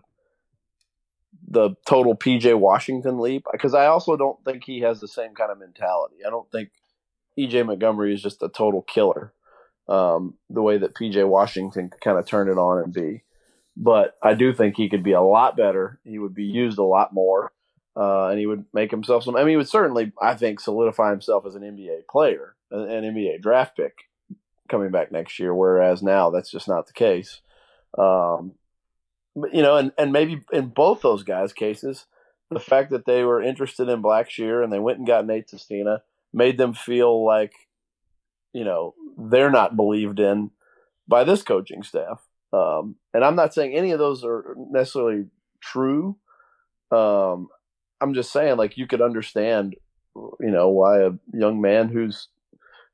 the 1.48 1.76
total 1.86 2.16
PJ 2.16 2.58
Washington 2.58 3.20
leap 3.20 3.46
because 3.52 3.74
I 3.74 3.86
also 3.86 4.18
don't 4.18 4.44
think 4.44 4.64
he 4.64 4.82
has 4.82 5.00
the 5.00 5.08
same 5.08 5.36
kind 5.36 5.52
of 5.52 5.60
mentality. 5.60 6.18
I 6.26 6.30
don't 6.30 6.50
think 6.52 6.70
EJ 7.38 7.66
Montgomery 7.66 8.14
is 8.14 8.22
just 8.22 8.42
a 8.42 8.50
total 8.50 8.82
killer 8.82 9.34
um, 9.88 10.36
the 10.50 10.62
way 10.62 10.78
that 10.78 10.96
PJ 10.96 11.28
Washington 11.28 11.92
kind 12.02 12.18
of 12.18 12.26
turn 12.26 12.50
it 12.50 12.58
on 12.58 12.84
and 12.84 12.94
be. 12.94 13.24
But 13.76 14.18
I 14.22 14.34
do 14.34 14.54
think 14.54 14.76
he 14.76 14.90
could 14.90 15.04
be 15.04 15.14
a 15.14 15.22
lot 15.22 15.58
better. 15.58 16.00
He 16.04 16.20
would 16.20 16.36
be 16.36 16.46
used 16.46 16.78
a 16.78 16.84
lot 16.84 17.14
more, 17.14 17.52
uh, 17.96 18.28
and 18.28 18.40
he 18.40 18.46
would 18.46 18.66
make 18.74 18.92
himself 18.92 19.24
some. 19.24 19.36
I 19.36 19.40
mean, 19.40 19.50
he 19.50 19.58
would 19.58 19.70
certainly, 19.70 20.12
I 20.22 20.36
think, 20.36 20.60
solidify 20.60 21.10
himself 21.10 21.46
as 21.46 21.56
an 21.56 21.64
NBA 21.64 22.08
player, 22.10 22.56
an, 22.70 22.90
an 22.90 23.16
NBA 23.16 23.42
draft 23.42 23.76
pick 23.76 23.94
coming 24.70 24.92
back 24.92 25.12
next 25.12 25.40
year. 25.40 25.56
Whereas 25.56 26.04
now 26.04 26.30
that's 26.30 26.52
just 26.52 26.68
not 26.68 26.88
the 26.88 26.94
case. 26.94 27.42
Um, 27.98 28.54
but, 29.36 29.54
you 29.54 29.64
know, 29.64 29.78
and, 29.78 29.92
and 29.98 30.12
maybe 30.12 30.42
in 30.52 30.68
both 30.68 31.02
those 31.02 31.24
guys' 31.24 31.54
cases, 31.54 32.06
the 32.52 32.60
fact 32.60 32.92
that 32.92 33.06
they 33.06 33.24
were 33.24 33.42
interested 33.42 33.90
in 33.90 34.04
Blackshear 34.04 34.64
and 34.64 34.72
they 34.72 34.80
went 34.80 35.00
and 35.00 35.08
got 35.08 35.26
Nate 35.26 35.50
Sestina 35.50 36.04
made 36.34 36.58
them 36.58 36.74
feel 36.74 37.26
like, 37.26 37.54
you 38.54 38.64
know, 38.64 38.94
they're 39.18 39.52
not 39.52 39.76
believed 39.76 40.20
in 40.20 40.52
by 41.08 41.24
this 41.24 41.44
coaching 41.44 41.84
staff. 41.84 42.22
Um, 42.54 42.96
and 43.14 43.26
I'm 43.26 43.36
not 43.36 43.54
saying 43.54 43.74
any 43.74 43.92
of 43.92 44.00
those 44.00 44.24
are 44.24 44.56
necessarily 44.70 45.26
true. 45.60 46.18
Um, 46.92 47.50
I'm 48.00 48.14
just 48.14 48.32
saying, 48.32 48.58
like, 48.58 48.78
you 48.78 48.86
could 48.86 49.02
understand, 49.02 49.76
you 50.16 50.52
know, 50.52 50.70
why 50.70 51.02
a 51.02 51.12
young 51.34 51.60
man 51.60 51.90
who's 51.90 52.28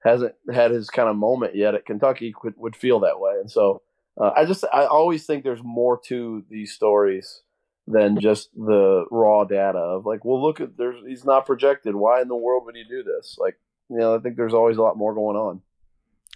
hasn't 0.03 0.33
had 0.49 0.71
his 0.71 0.89
kind 0.89 1.09
of 1.09 1.17
moment 1.17 1.55
yet 1.55 1.75
at 1.75 1.85
Kentucky 1.85 2.33
would, 2.41 2.53
would 2.55 2.75
feel 2.75 3.01
that 3.01 3.19
way. 3.19 3.33
And 3.39 3.51
so, 3.51 3.81
uh, 4.17 4.31
I 4.35 4.45
just 4.45 4.63
I 4.71 4.85
always 4.85 5.25
think 5.25 5.43
there's 5.43 5.63
more 5.63 5.99
to 6.05 6.45
these 6.49 6.73
stories 6.73 7.41
than 7.87 8.19
just 8.19 8.49
the 8.55 9.05
raw 9.11 9.43
data 9.43 9.79
of 9.79 10.05
like, 10.05 10.23
well, 10.23 10.41
look 10.41 10.61
at 10.61 10.77
there's 10.77 11.03
he's 11.05 11.25
not 11.25 11.45
projected. 11.45 11.95
Why 11.95 12.21
in 12.21 12.27
the 12.27 12.35
world 12.35 12.65
would 12.65 12.75
he 12.75 12.83
do 12.83 13.03
this? 13.03 13.37
Like, 13.39 13.57
you 13.89 13.97
know, 13.97 14.15
I 14.15 14.19
think 14.19 14.37
there's 14.37 14.53
always 14.53 14.77
a 14.77 14.81
lot 14.81 14.97
more 14.97 15.13
going 15.13 15.37
on. 15.37 15.61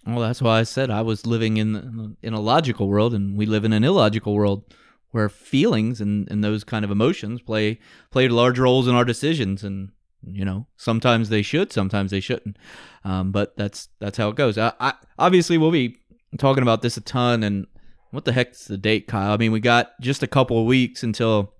Well, 0.06 0.20
that's 0.20 0.42
why 0.42 0.60
I 0.60 0.64
said 0.64 0.90
I 0.90 1.02
was 1.02 1.26
living 1.26 1.56
in 1.56 2.16
in 2.22 2.34
a 2.34 2.40
logical 2.40 2.88
world, 2.88 3.14
and 3.14 3.36
we 3.38 3.46
live 3.46 3.64
in 3.64 3.72
an 3.72 3.84
illogical 3.84 4.34
world 4.34 4.74
where 5.10 5.28
feelings 5.28 6.00
and, 6.00 6.28
and 6.30 6.42
those 6.42 6.64
kind 6.64 6.84
of 6.84 6.90
emotions 6.90 7.40
play 7.40 7.78
play 8.10 8.28
large 8.28 8.58
roles 8.58 8.88
in 8.88 8.94
our 8.94 9.04
decisions. 9.04 9.62
And 9.62 9.90
you 10.26 10.44
know, 10.44 10.66
sometimes 10.76 11.28
they 11.28 11.42
should, 11.42 11.72
sometimes 11.72 12.10
they 12.10 12.20
shouldn't. 12.20 12.58
Um, 13.04 13.30
but 13.32 13.56
that's 13.56 13.88
that's 13.98 14.18
how 14.18 14.28
it 14.28 14.36
goes. 14.36 14.58
I, 14.58 14.72
I 14.80 14.94
obviously 15.18 15.56
we'll 15.56 15.70
be 15.70 15.96
talking 16.38 16.62
about 16.62 16.82
this 16.82 16.96
a 16.96 17.00
ton. 17.00 17.42
And 17.42 17.66
what 18.10 18.24
the 18.24 18.32
heck's 18.32 18.66
the 18.66 18.76
date, 18.76 19.06
Kyle? 19.06 19.32
I 19.32 19.36
mean, 19.36 19.52
we 19.52 19.60
got 19.60 19.98
just 20.00 20.22
a 20.22 20.28
couple 20.28 20.58
of 20.60 20.66
weeks 20.66 21.02
until 21.02 21.54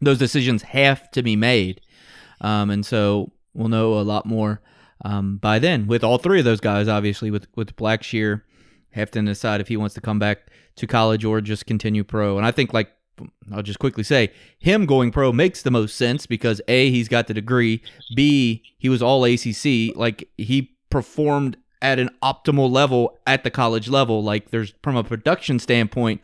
those 0.00 0.18
decisions 0.18 0.62
have 0.62 1.10
to 1.12 1.22
be 1.22 1.36
made, 1.36 1.80
um, 2.40 2.70
and 2.70 2.84
so 2.84 3.32
we'll 3.54 3.68
know 3.68 3.94
a 3.94 4.02
lot 4.02 4.26
more 4.26 4.60
um, 5.04 5.36
by 5.38 5.58
then 5.58 5.86
with 5.86 6.02
all 6.02 6.18
three 6.18 6.38
of 6.38 6.44
those 6.44 6.60
guys. 6.60 6.88
Obviously, 6.88 7.30
with 7.30 7.46
with 7.54 7.76
Blackshear, 7.76 8.42
to 8.94 9.22
decide 9.22 9.60
if 9.60 9.68
he 9.68 9.76
wants 9.76 9.94
to 9.94 10.00
come 10.00 10.18
back 10.18 10.50
to 10.76 10.86
college 10.86 11.24
or 11.24 11.40
just 11.40 11.66
continue 11.66 12.04
pro. 12.04 12.36
And 12.36 12.46
I 12.46 12.50
think 12.50 12.72
like 12.72 12.90
I'll 13.52 13.62
just 13.62 13.78
quickly 13.78 14.04
say 14.04 14.32
him 14.58 14.86
going 14.86 15.10
pro 15.10 15.32
makes 15.32 15.62
the 15.62 15.70
most 15.70 15.96
sense 15.96 16.26
because 16.26 16.60
a 16.68 16.90
he's 16.90 17.08
got 17.08 17.26
the 17.26 17.34
degree, 17.34 17.82
b 18.14 18.62
he 18.78 18.88
was 18.88 19.02
all 19.02 19.24
ACC, 19.24 19.96
like 19.96 20.28
he 20.36 20.76
performed 20.90 21.56
at 21.82 21.98
an 21.98 22.10
optimal 22.22 22.70
level 22.70 23.18
at 23.26 23.44
the 23.44 23.50
college 23.50 23.88
level. 23.88 24.22
Like 24.22 24.50
there's 24.50 24.74
from 24.82 24.96
a 24.96 25.04
production 25.04 25.58
standpoint. 25.58 26.20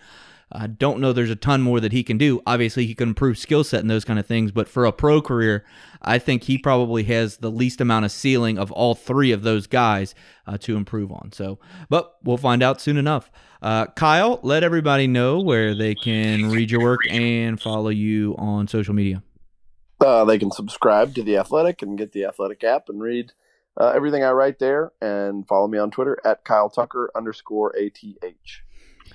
I 0.54 0.66
don't 0.66 1.00
know 1.00 1.12
there's 1.12 1.30
a 1.30 1.36
ton 1.36 1.62
more 1.62 1.80
that 1.80 1.92
he 1.92 2.02
can 2.02 2.18
do. 2.18 2.42
Obviously, 2.46 2.86
he 2.86 2.94
can 2.94 3.10
improve 3.10 3.38
skill 3.38 3.64
set 3.64 3.80
and 3.80 3.90
those 3.90 4.04
kind 4.04 4.18
of 4.18 4.26
things, 4.26 4.52
but 4.52 4.68
for 4.68 4.84
a 4.84 4.92
pro 4.92 5.22
career, 5.22 5.64
I 6.02 6.18
think 6.18 6.44
he 6.44 6.58
probably 6.58 7.04
has 7.04 7.38
the 7.38 7.50
least 7.50 7.80
amount 7.80 8.04
of 8.04 8.12
ceiling 8.12 8.58
of 8.58 8.70
all 8.72 8.94
three 8.94 9.32
of 9.32 9.42
those 9.42 9.66
guys 9.66 10.14
uh, 10.46 10.58
to 10.58 10.76
improve 10.76 11.10
on. 11.10 11.32
So, 11.32 11.58
but 11.88 12.16
we'll 12.22 12.36
find 12.36 12.62
out 12.62 12.80
soon 12.80 12.96
enough. 12.96 13.30
Uh, 13.60 13.86
Kyle, 13.86 14.40
let 14.42 14.64
everybody 14.64 15.06
know 15.06 15.40
where 15.40 15.74
they 15.74 15.94
can 15.94 16.50
read 16.50 16.70
your 16.70 16.82
work 16.82 17.00
and 17.08 17.60
follow 17.60 17.90
you 17.90 18.34
on 18.36 18.66
social 18.66 18.94
media. 18.94 19.22
Uh, 20.00 20.24
they 20.24 20.38
can 20.38 20.50
subscribe 20.50 21.14
to 21.14 21.22
the 21.22 21.36
Athletic 21.36 21.80
and 21.82 21.96
get 21.96 22.12
the 22.12 22.24
Athletic 22.24 22.64
app 22.64 22.88
and 22.88 23.00
read 23.00 23.32
uh, 23.76 23.92
everything 23.94 24.24
I 24.24 24.32
write 24.32 24.58
there, 24.58 24.92
and 25.00 25.46
follow 25.46 25.66
me 25.66 25.78
on 25.78 25.90
Twitter 25.90 26.18
at 26.24 26.44
Kyle 26.44 26.68
Tucker 26.68 27.10
underscore 27.14 27.72
ATH. 27.76 28.62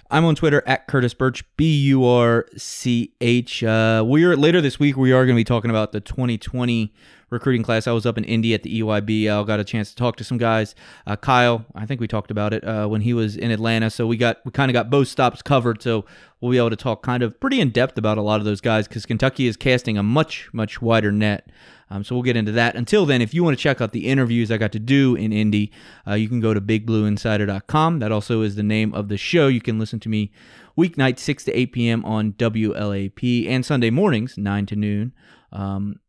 I'm 0.10 0.24
on 0.24 0.36
Twitter 0.36 0.64
at 0.66 0.88
Curtis 0.88 1.14
Burch, 1.14 1.44
B 1.58 1.78
U 1.88 2.06
R 2.06 2.46
C 2.56 3.12
H. 3.20 3.64
Uh, 3.64 4.04
we're 4.06 4.38
later 4.38 4.62
this 4.62 4.80
week. 4.80 4.96
We 4.96 5.12
are 5.12 5.26
going 5.26 5.36
to 5.36 5.40
be 5.40 5.44
talking 5.44 5.70
about 5.70 5.92
the 5.92 6.00
2020 6.00 6.94
recruiting 7.30 7.64
class. 7.64 7.88
I 7.88 7.92
was 7.92 8.06
up 8.06 8.18
in 8.18 8.24
Indy 8.24 8.54
at 8.54 8.64
the 8.64 8.82
EYBL. 8.82 9.44
I 9.44 9.46
got 9.46 9.60
a 9.60 9.64
chance 9.64 9.90
to 9.90 9.96
talk 9.96 10.16
to 10.18 10.24
some 10.24 10.38
guys. 10.38 10.76
Uh, 11.06 11.16
Kyle, 11.16 11.66
I 11.76 11.86
think 11.86 12.00
we 12.00 12.08
talked 12.08 12.32
about 12.32 12.54
it 12.54 12.64
uh, 12.64 12.88
when 12.88 13.02
he 13.02 13.14
was 13.14 13.36
in 13.36 13.52
Atlanta. 13.52 13.90
So 13.90 14.08
we 14.08 14.18
got 14.18 14.38
we 14.46 14.52
kind 14.52 14.70
of 14.70 14.74
got 14.74 14.90
both 14.90 15.08
stops 15.08 15.42
covered. 15.42 15.82
So 15.82 16.06
we'll 16.40 16.52
be 16.52 16.58
able 16.58 16.70
to 16.70 16.76
talk 16.76 17.04
kind 17.04 17.24
of 17.24 17.40
pretty 17.40 17.60
in 17.60 17.70
depth 17.70 17.98
about 17.98 18.18
a 18.18 18.22
lot 18.22 18.40
of 18.40 18.46
those 18.46 18.62
guys 18.62 18.88
because 18.88 19.06
Kentucky 19.06 19.48
is 19.48 19.58
casting 19.58 19.98
a 19.98 20.04
much 20.04 20.50
much 20.54 20.82
wider 20.82 21.12
net. 21.12 21.50
Um, 21.90 22.04
so 22.04 22.16
we'll 22.16 22.24
get 22.24 22.36
into 22.36 22.52
that. 22.52 22.76
Until 22.76 23.06
then, 23.06 23.22
if 23.22 23.34
you 23.34 23.46
want 23.46 23.58
to 23.58 23.62
check 23.62 23.80
out 23.80 23.94
the 23.94 24.08
interviews 24.08 24.52
I 24.52 24.58
got 24.58 24.74
to 24.74 24.80
do 24.80 25.16
in 25.16 25.32
Indy, 25.32 25.72
uh, 26.06 26.16
you 26.16 26.28
can 26.28 26.42
go 26.42 26.54
to 26.54 26.60
bigblueinsider.com. 26.60 28.00
That 28.00 28.12
also 28.12 28.42
is 28.42 28.56
the 28.56 28.64
name 28.64 28.94
of 28.94 29.08
the 29.08 29.16
show. 29.16 29.48
You 29.48 29.62
can 29.62 29.80
listen 29.80 30.02
to 30.02 30.10
me 30.10 30.32
weeknights 30.78 31.20
6 31.20 31.46
to 31.46 31.58
8 31.58 31.72
p.m. 31.72 32.06
on 32.06 32.34
WLAP 32.34 33.48
and 33.48 33.66
Sunday 33.66 33.90
mornings 33.90 34.38
9 34.38 34.66
to 34.66 34.76
noon 34.76 35.14
um, 35.54 36.00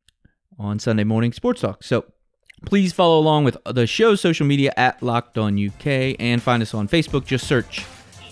on 0.59 0.79
Sunday 0.79 1.05
morning 1.05 1.33
Sports 1.33 1.61
Talk. 1.61 1.83
So 1.83 2.05
please 2.67 2.93
follow 2.93 3.19
along 3.19 3.45
with 3.45 3.57
the 3.65 3.87
show's 3.87 4.21
social 4.21 4.47
media 4.47 4.73
at 4.77 5.03
Locked 5.03 5.39
On 5.39 5.57
UK 5.59 6.17
and 6.19 6.43
find 6.43 6.63
us 6.63 6.75
on 6.75 6.89
Facebook. 6.89 7.27
Just 7.27 7.47
search 7.47 7.85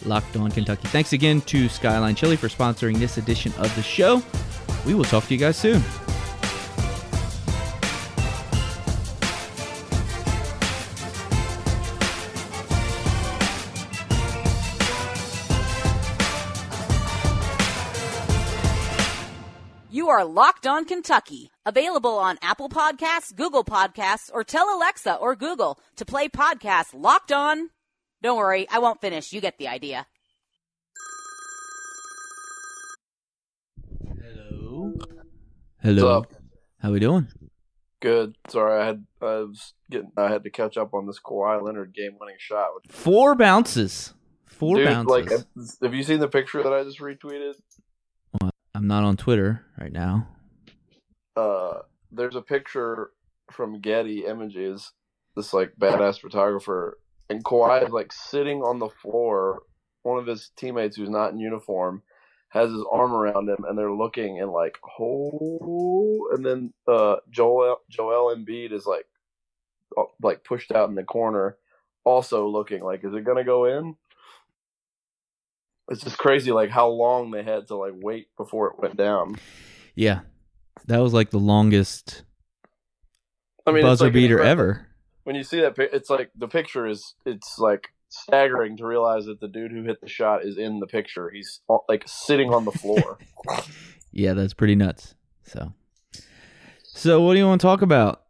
Locked 0.05 0.37
On 0.37 0.51
Kentucky. 0.51 0.89
Thanks 0.89 1.13
again 1.13 1.41
to 1.43 1.69
Skyline 1.69 2.15
Chili 2.15 2.37
for 2.37 2.49
sponsoring 2.49 2.99
this 2.99 3.19
edition 3.19 3.53
of 3.59 3.75
the 3.77 3.83
show. 3.83 4.23
We 4.85 4.95
will 4.95 5.05
talk 5.05 5.27
to 5.27 5.35
you 5.35 5.41
guys 5.41 5.57
soon. 5.57 5.83
Are 20.17 20.25
Locked 20.25 20.67
On 20.67 20.87
Kentucky, 20.87 21.51
available 21.67 22.17
on 22.19 22.39
Apple 22.41 22.71
Podcasts, 22.71 23.37
Google 23.37 23.65
Podcasts, 23.65 24.31
or 24.33 24.43
tell 24.43 24.75
Alexa 24.75 25.15
or 25.17 25.37
Google 25.37 25.79
to 25.97 26.07
play 26.07 26.27
podcast 26.27 26.95
Locked 26.95 27.33
On. 27.33 27.69
Don't 28.23 28.39
worry, 28.39 28.67
I 28.71 28.79
won't 28.79 29.03
finish. 29.03 29.35
You 29.35 29.43
get 29.43 29.59
the 29.59 29.69
idea. 29.69 30.07
Hello. 34.23 34.95
Hello. 35.83 36.21
What's 36.21 36.33
up? 36.33 36.43
How 36.81 36.93
we 36.93 36.99
doing? 36.99 37.29
Good. 38.01 38.37
Sorry, 38.49 38.81
I 38.81 38.87
had 38.87 39.05
I 39.21 39.25
was 39.27 39.75
getting 39.91 40.13
I 40.17 40.31
had 40.31 40.45
to 40.45 40.51
catch 40.51 40.79
up 40.79 40.95
on 40.95 41.07
this 41.07 41.21
Kawhi 41.21 41.63
Leonard 41.63 41.93
game 41.95 42.17
winning 42.19 42.37
shot. 42.39 42.71
Four 42.89 43.35
bounces. 43.35 44.15
Four 44.47 44.77
dude, 44.77 44.87
bounces. 44.87 45.11
like, 45.11 45.31
have 45.83 45.93
you 45.93 46.03
seen 46.03 46.21
the 46.21 46.29
picture 46.29 46.63
that 46.63 46.73
I 46.73 46.85
just 46.85 47.01
retweeted? 47.01 47.57
I'm 48.77 48.87
not 48.87 49.05
on 49.05 49.17
Twitter 49.17 49.65
right 49.81 49.91
now. 49.91 50.29
Uh, 51.35 51.79
there's 52.13 52.37
a 52.37 52.43
picture 52.43 53.11
from 53.51 53.81
Getty 53.81 54.27
Images, 54.27 54.93
this 55.35 55.55
like 55.55 55.73
badass 55.81 56.21
photographer, 56.21 56.99
and 57.31 57.43
Kawhi 57.43 57.87
is 57.87 57.91
like 57.91 58.13
sitting 58.13 58.61
on 58.61 58.79
the 58.79 58.91
floor. 58.91 59.63
One 60.03 60.19
of 60.19 60.27
his 60.27 60.51
teammates 60.57 60.95
who's 60.95 61.09
not 61.09 61.33
in 61.33 61.41
uniform 61.41 62.03
has 62.51 62.71
his 62.71 62.85
arm 62.93 63.15
around 63.15 63.49
him, 63.49 63.65
and 63.67 63.79
they're 63.79 63.91
looking 63.91 64.43
and 64.43 64.51
like, 64.51 64.77
oh, 65.01 66.29
and 66.35 66.45
then 66.45 66.75
uh, 66.87 67.17
Joel 67.31 67.79
Joel 67.89 68.37
Embiid 68.37 68.73
is 68.73 68.85
like, 68.85 69.07
uh, 69.97 70.03
like 70.21 70.45
pushed 70.45 70.71
out 70.71 70.91
in 70.91 70.97
the 70.97 71.03
corner, 71.03 71.57
also 72.05 72.47
looking 72.47 72.85
like, 72.85 73.05
is 73.05 73.15
it 73.15 73.25
gonna 73.25 73.43
go 73.43 73.65
in? 73.65 73.97
It's 75.89 76.03
just 76.03 76.19
crazy, 76.19 76.51
like 76.53 76.71
how 76.71 76.89
long 76.89 77.31
they 77.31 77.43
had 77.43 77.69
to 77.69 77.77
like 77.77 77.93
wait 77.97 78.29
before 78.37 78.69
it 78.69 78.79
went 78.79 78.97
down. 78.97 79.37
Yeah. 79.95 80.21
That 80.87 80.99
was 80.99 81.13
like 81.13 81.31
the 81.31 81.39
longest 81.39 82.25
I 83.67 83.73
mean, 83.73 83.83
buzzer 83.83 84.05
like- 84.07 84.13
beater 84.15 84.41
ever. 84.41 84.87
when 85.25 85.37
you 85.37 85.43
see 85.45 85.61
that, 85.61 85.75
it's 85.79 86.11
like 86.11 86.31
the 86.37 86.49
picture 86.49 86.87
is 86.87 87.15
it's 87.25 87.59
like 87.59 87.89
staggering 88.09 88.77
to 88.79 88.87
realize 88.87 89.27
that 89.27 89.41
the 89.41 89.49
dude 89.49 89.73
who 89.73 89.83
hit 89.83 90.01
the 90.01 90.09
shot 90.09 90.45
is 90.45 90.59
in 90.59 90.79
the 90.81 90.87
picture. 90.87 91.31
He's 91.31 91.61
uh, 91.69 91.79
like 91.89 92.05
sitting 92.07 92.53
on 92.53 92.65
the 92.65 92.73
floor. 92.73 93.19
Yeah, 94.13 94.33
that's 94.33 94.55
pretty 94.55 94.77
nuts. 94.77 95.15
So 95.43 95.75
So 96.83 97.21
what 97.21 97.35
do 97.35 97.39
you 97.39 97.47
want 97.47 97.61
to 97.61 97.67
talk 97.67 97.83
about? 97.83 98.23